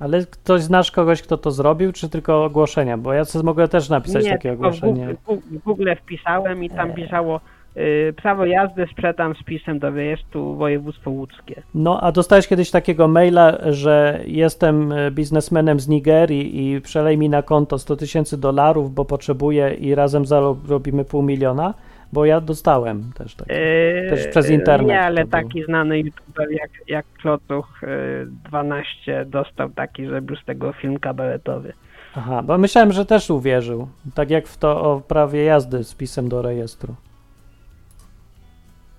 [0.00, 2.98] Ale ktoś znasz kogoś, kto to zrobił, czy tylko ogłoszenia?
[2.98, 5.16] Bo ja sobie mogę też napisać nie, takie tylko w ogłoszenie.
[5.26, 7.40] Google, w Google wpisałem i tam pisało
[7.76, 11.62] y, prawo jazdy sprzedam z pisem do rejestru województwo łódzkie.
[11.74, 17.28] No, a dostałeś kiedyś takiego maila, że jestem e, biznesmenem z Nigerii i przelej mi
[17.28, 21.74] na konto 100 tysięcy dolarów, bo potrzebuję i razem zarobimy pół miliona?
[22.16, 23.52] Bo ja dostałem też taki.
[23.52, 29.70] Yy, Też przez internet Nie, ale taki znany youtuber jak, jak Klocuch yy, 12 dostał
[29.70, 31.72] taki, zrobił z tego film kabaretowy.
[32.14, 33.88] Aha, bo myślałem, że też uwierzył.
[34.14, 36.94] Tak jak w to o prawie jazdy z pisem do rejestru.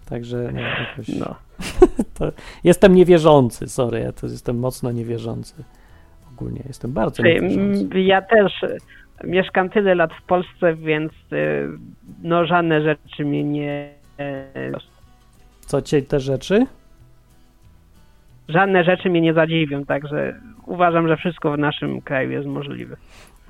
[0.09, 1.07] Także no, jakoś...
[1.07, 1.35] No.
[2.63, 5.53] Jestem niewierzący, sorry, ja to jestem mocno niewierzący.
[6.33, 8.01] Ogólnie jestem bardzo Czy, niewierzący.
[8.01, 8.65] ja też
[9.23, 11.69] mieszkam tyle lat w Polsce, więc y,
[12.23, 13.89] no żadne rzeczy mnie nie...
[15.59, 16.65] Co cię te rzeczy?
[18.47, 22.97] Żadne rzeczy mnie nie zadziwią, także uważam, że wszystko w naszym kraju jest możliwe.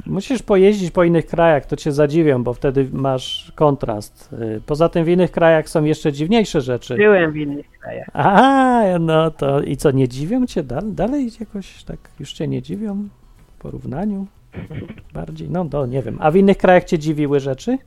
[0.06, 4.34] Musisz pojeździć po innych krajach, to cię zadziwią, bo wtedy masz kontrast.
[4.34, 6.96] Y, Poza tym w innych krajach są jeszcze dziwniejsze rzeczy.
[6.96, 8.08] Byłem w innych krajach.
[8.14, 12.62] A, no to i co, nie dziwią cię dalej, dalej jakoś tak, już cię nie
[12.62, 13.08] dziwią
[13.48, 14.28] w porównaniu
[15.14, 15.50] bardziej?
[15.50, 16.18] No, to nie wiem.
[16.22, 17.78] A w innych krajach cię dziwiły rzeczy?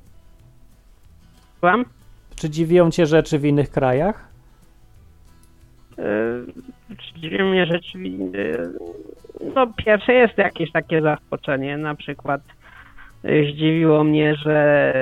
[1.61, 1.85] Byłam?
[2.37, 4.29] Czy dziwią cię rzeczy w innych krajach?
[5.99, 6.47] Yy,
[6.99, 7.99] czy dziwi mnie rzeczy.
[7.99, 8.73] yy,
[9.55, 11.79] No, pierwsze jest jakieś takie zaskoczenie.
[11.79, 12.41] Na przykład
[13.23, 14.95] yy, zdziwiło mnie, że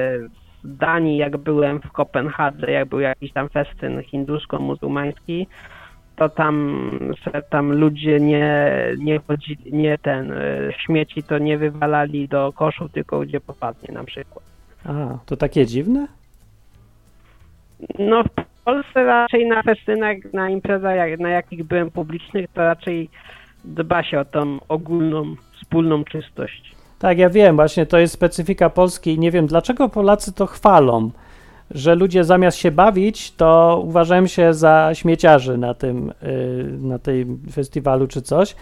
[0.65, 5.47] w Danii, jak byłem w Kopenhadze, jak był jakiś tam festyn hindusko-muzułmański,
[6.19, 6.91] to tam,
[7.25, 12.89] se tam ludzie nie, nie chodzili, nie ten, yy, śmieci to nie wywalali do koszu,
[12.89, 14.45] tylko gdzie popadnie na przykład.
[14.85, 16.07] A, to takie dziwne?
[17.99, 23.11] No w Polsce raczej na festynach, na imprezach, na jakich byłem publicznych, to raczej
[23.65, 26.75] dba się o tą ogólną, wspólną czystość.
[26.99, 31.11] Tak, ja wiem, właśnie to jest specyfika Polski i nie wiem, dlaczego Polacy to chwalą,
[31.71, 37.41] że ludzie zamiast się bawić, to uważają się za śmieciarzy na tym, y, na tym
[37.53, 38.55] festiwalu czy coś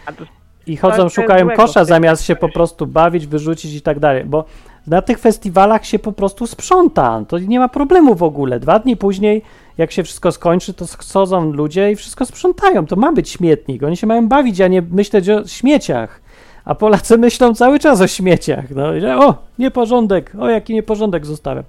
[0.67, 4.45] i chodzą, szukają kosza zamiast się po prostu bawić, wyrzucić i tak dalej, bo
[4.87, 8.59] na tych festiwalach się po prostu sprząta, to nie ma problemu w ogóle.
[8.59, 9.41] Dwa dni później,
[9.77, 13.97] jak się wszystko skończy, to schodzą ludzie i wszystko sprzątają, to ma być śmietnik, oni
[13.97, 16.21] się mają bawić, a nie myśleć o śmieciach.
[16.65, 18.65] A Polacy myślą cały czas o śmieciach.
[18.69, 21.63] No, że, o, nieporządek, o, jaki nieporządek zostawiam.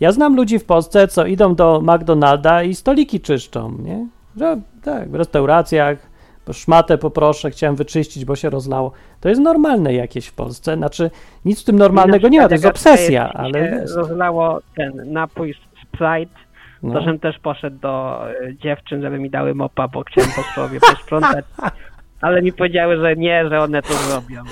[0.00, 4.06] Ja znam ludzi w Polsce, co idą do McDonalda i stoliki czyszczą, nie?
[4.36, 6.10] Że, tak, w restauracjach,
[6.52, 8.92] szmatę poproszę, chciałem wyczyścić, bo się rozlało.
[9.20, 11.10] To jest normalne jakieś w Polsce, znaczy
[11.44, 13.96] nic w tym normalnego nie ma, to jest obsesja, ale jest.
[13.96, 16.34] rozlało ten napój Sprite,
[16.80, 17.00] to No.
[17.00, 21.44] żebym też poszedł do y, dziewczyn, żeby mi dały mopa, bo chciałem po sobie posprzątać.
[22.20, 24.42] Ale mi powiedziały, że nie, że one to zrobią.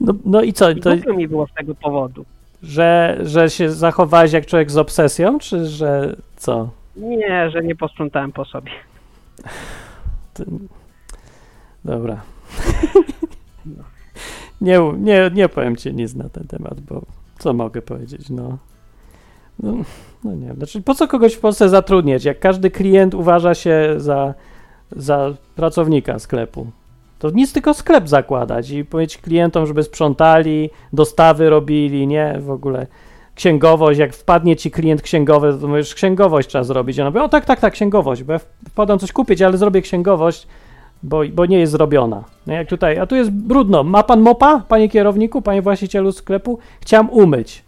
[0.00, 2.24] No, no i co, I to, mi było z tego powodu.
[2.62, 6.68] Że, że się zachowałeś jak człowiek z obsesją, czy że co?
[6.96, 8.70] Nie, że nie posprzątałem po sobie.
[10.34, 10.44] To...
[11.84, 12.20] Dobra.
[14.60, 17.02] nie, nie, nie powiem ci nic na ten temat, bo
[17.38, 18.58] co mogę powiedzieć, no.
[19.62, 19.74] No,
[20.24, 23.94] no nie wiem, znaczy po co kogoś w Polsce zatrudniać, jak każdy klient uważa się
[23.96, 24.34] za,
[24.90, 26.66] za pracownika sklepu.
[27.22, 32.86] To nic tylko sklep zakładać i powiedzieć klientom, żeby sprzątali, dostawy robili, nie, w ogóle
[33.34, 37.00] księgowość, jak wpadnie ci klient księgowy, to mówisz, księgowość trzeba zrobić.
[37.00, 40.46] Ona mówi, o tak, tak, tak, księgowość, bo ja wpadam coś kupić, ale zrobię księgowość,
[41.02, 42.24] bo, bo nie jest zrobiona.
[42.46, 43.84] No jak tutaj, a tu jest brudno.
[43.84, 46.58] Ma pan mopa, panie kierowniku, panie właścicielu sklepu?
[46.80, 47.64] Chciałem umyć.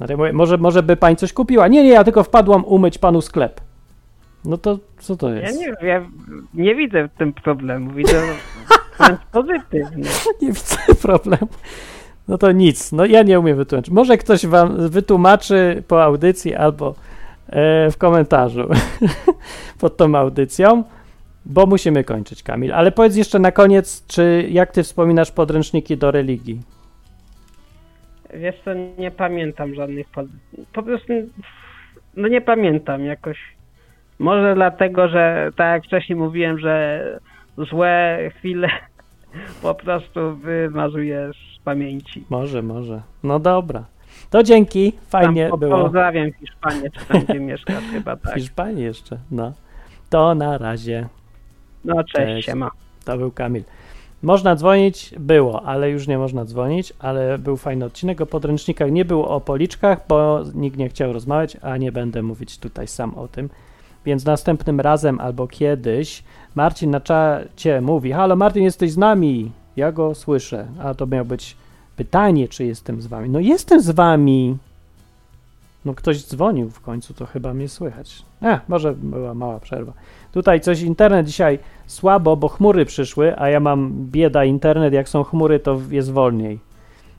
[0.00, 1.68] Mówię, może, może by pani coś kupiła?
[1.68, 3.60] Nie, nie, ja tylko wpadłam umyć panu sklep.
[4.44, 5.60] No to co to Ja jest?
[5.60, 6.06] nie, ja
[6.54, 7.90] nie widzę w tym problemu.
[7.92, 8.22] Widzę
[8.98, 10.04] wręcz pozytywnie.
[10.42, 11.48] nie widzę problemu.
[12.28, 13.94] No to nic, no ja nie umiem wytłumaczyć.
[13.94, 16.94] Może ktoś wam wytłumaczy po audycji albo
[17.48, 18.68] e, w komentarzu
[19.80, 20.84] pod tą audycją,
[21.46, 22.72] bo musimy kończyć, Kamil.
[22.72, 26.60] Ale powiedz jeszcze na koniec, czy jak ty wspominasz podręczniki do religii?
[28.34, 30.26] Wiesz co, nie pamiętam żadnych pod...
[30.72, 31.12] Po prostu,
[32.16, 33.38] no nie pamiętam jakoś.
[34.18, 37.04] Może dlatego, że tak jak wcześniej mówiłem, że
[37.58, 38.68] złe chwile
[39.62, 42.24] po prostu wymazuję z pamięci.
[42.30, 43.00] Może, może.
[43.22, 43.84] No dobra.
[44.30, 45.82] To dzięki, fajnie Tam, było.
[45.82, 48.34] Pozdrawiam Hiszpanię, czy tam gdzie mieszkasz chyba, W tak.
[48.34, 49.52] Hiszpanii jeszcze, no.
[50.10, 51.06] To na razie.
[51.84, 52.46] No cześć, Cześć.
[52.46, 52.70] siema.
[53.04, 53.62] To był Kamil.
[54.22, 55.14] Można dzwonić?
[55.18, 58.90] Było, ale już nie można dzwonić, ale był fajny odcinek o podręcznikach.
[58.90, 63.14] Nie było o policzkach, bo nikt nie chciał rozmawiać, a nie będę mówić tutaj sam
[63.14, 63.48] o tym.
[64.04, 66.24] Więc następnym razem albo kiedyś
[66.54, 69.52] Marcin na czacie mówi: Halo, Martin, jesteś z nami?
[69.76, 70.66] Ja go słyszę.
[70.82, 71.56] A to miało być
[71.96, 73.30] pytanie, czy jestem z wami.
[73.30, 74.56] No jestem z wami.
[75.84, 78.22] No ktoś dzwonił w końcu, to chyba mnie słychać.
[78.42, 79.92] E, może była mała przerwa.
[80.32, 85.24] Tutaj coś internet dzisiaj słabo, bo chmury przyszły, a ja mam bieda internet, jak są
[85.24, 86.58] chmury, to jest wolniej.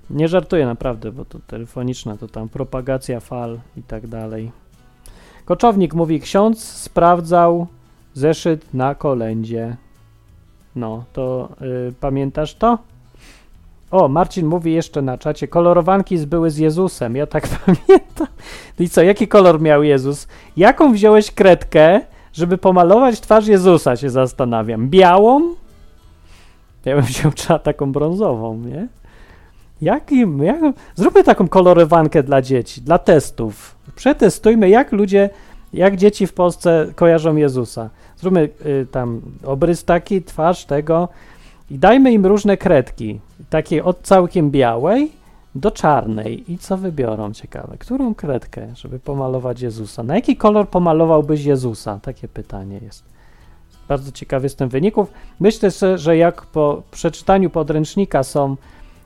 [0.09, 4.51] Nie żartuję naprawdę, bo to telefoniczna, to tam propagacja fal i tak dalej.
[5.45, 7.67] Koczownik mówi, ksiądz sprawdzał
[8.13, 9.75] zeszyt na kolędzie.
[10.75, 12.77] No, to y, pamiętasz to?
[13.91, 18.27] O, Marcin mówi jeszcze na czacie, kolorowanki były z Jezusem, ja tak pamiętam.
[18.79, 20.27] No i co, jaki kolor miał Jezus?
[20.57, 22.01] Jaką wziąłeś kredkę,
[22.33, 24.89] żeby pomalować twarz Jezusa, się zastanawiam.
[24.89, 25.41] Białą?
[26.85, 28.87] Ja bym wziął cza- taką brązową, nie?
[29.83, 30.61] Jakim, jak,
[30.95, 33.75] zróbmy taką kolorowankę dla dzieci, dla testów.
[33.95, 35.29] Przetestujmy, jak ludzie,
[35.73, 37.89] jak dzieci w Polsce kojarzą Jezusa.
[38.17, 41.09] Zróbmy y, tam obrys taki, twarz tego
[41.71, 43.19] i dajmy im różne kredki.
[43.49, 45.11] Takiej od całkiem białej
[45.55, 46.51] do czarnej.
[46.51, 47.33] I co wybiorą?
[47.33, 47.77] Ciekawe.
[47.79, 50.03] Którą kredkę, żeby pomalować Jezusa?
[50.03, 51.99] Na jaki kolor pomalowałbyś Jezusa?
[52.01, 53.03] Takie pytanie jest.
[53.87, 55.11] Bardzo ciekawy jestem wyników.
[55.39, 58.55] Myślę, że- że jak po przeczytaniu podręcznika są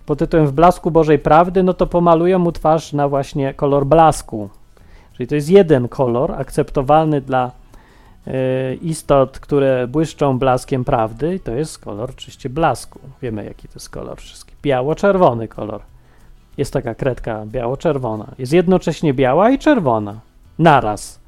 [0.08, 4.50] pod tytułem W blasku Bożej Prawdy, no to pomalują mu twarz na właśnie kolor blasku.
[5.14, 7.52] Czyli to jest jeden kolor akceptowalny dla
[8.28, 13.00] e, istot, które błyszczą blaskiem prawdy, i to jest kolor oczywiście blasku.
[13.22, 14.58] Wiemy, jaki to jest kolor wszystkich.
[14.62, 15.82] Biało-czerwony kolor.
[16.58, 18.28] Jest taka kredka biało-czerwona.
[18.40, 20.20] Jest jednocześnie biała i czerwona.
[20.60, 21.20] Naraz.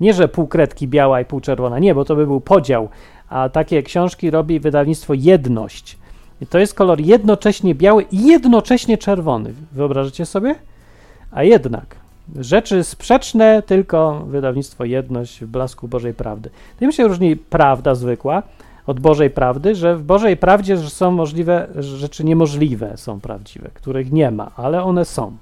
[0.00, 1.78] Nie, że pół kredki biała i pół czerwona.
[1.78, 2.88] Nie, bo to by był podział.
[3.28, 5.98] A takie książki robi wydawnictwo Jedność.
[6.40, 9.52] I to jest kolor jednocześnie biały i jednocześnie czerwony.
[9.72, 10.54] Wyobrażacie sobie?
[11.30, 11.96] A jednak
[12.38, 16.50] rzeczy sprzeczne, tylko wydawnictwo Jedność w blasku Bożej Prawdy.
[16.78, 18.42] Tym się różni prawda zwykła
[18.86, 24.30] od Bożej Prawdy, że w Bożej Prawdzie są możliwe rzeczy niemożliwe, są prawdziwe, których nie
[24.30, 25.36] ma, ale one są.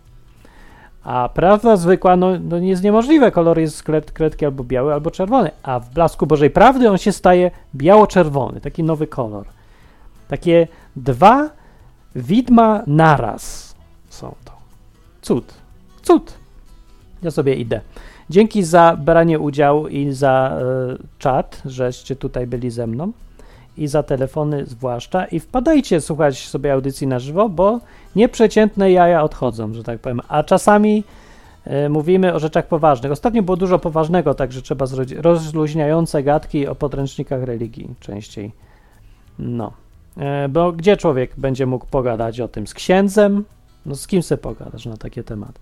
[1.04, 3.30] A prawda zwykła no, no jest niemożliwe.
[3.30, 5.50] Kolor jest kred, kredki albo biały, albo czerwony.
[5.62, 9.46] A w blasku Bożej Prawdy on się staje biało-czerwony, taki nowy kolor.
[10.28, 11.50] Takie dwa
[12.14, 13.74] widma naraz
[14.08, 14.52] są to.
[15.22, 15.54] Cud.
[16.02, 16.34] Cud.
[17.22, 17.80] Ja sobie idę.
[18.30, 20.62] Dzięki za branie udziału i za e,
[21.18, 23.12] czat, żeście tutaj byli ze mną
[23.76, 27.80] i za telefony zwłaszcza i wpadajcie słuchać sobie audycji na żywo, bo
[28.16, 31.04] nieprzeciętne jaja odchodzą, że tak powiem, a czasami
[31.64, 33.12] e, mówimy o rzeczach poważnych.
[33.12, 38.52] Ostatnio było dużo poważnego, także trzeba zrobić rozluźniające gadki o podręcznikach religii częściej.
[39.38, 39.83] No.
[40.16, 42.66] E, bo gdzie człowiek będzie mógł pogadać o tym?
[42.66, 43.44] Z księdzem?
[43.86, 45.60] No z kim se pogadasz na takie tematy?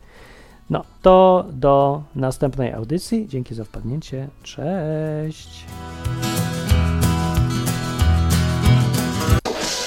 [0.70, 3.28] No, to do następnej audycji.
[3.28, 4.28] Dzięki za wpadnięcie.
[4.42, 5.64] Cześć!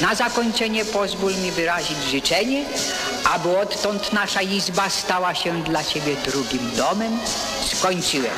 [0.01, 2.65] Na zakończenie pozwól mi wyrazić życzenie,
[3.35, 7.11] aby odtąd nasza izba stała się dla Ciebie drugim domem.
[7.61, 8.35] Skończyłem.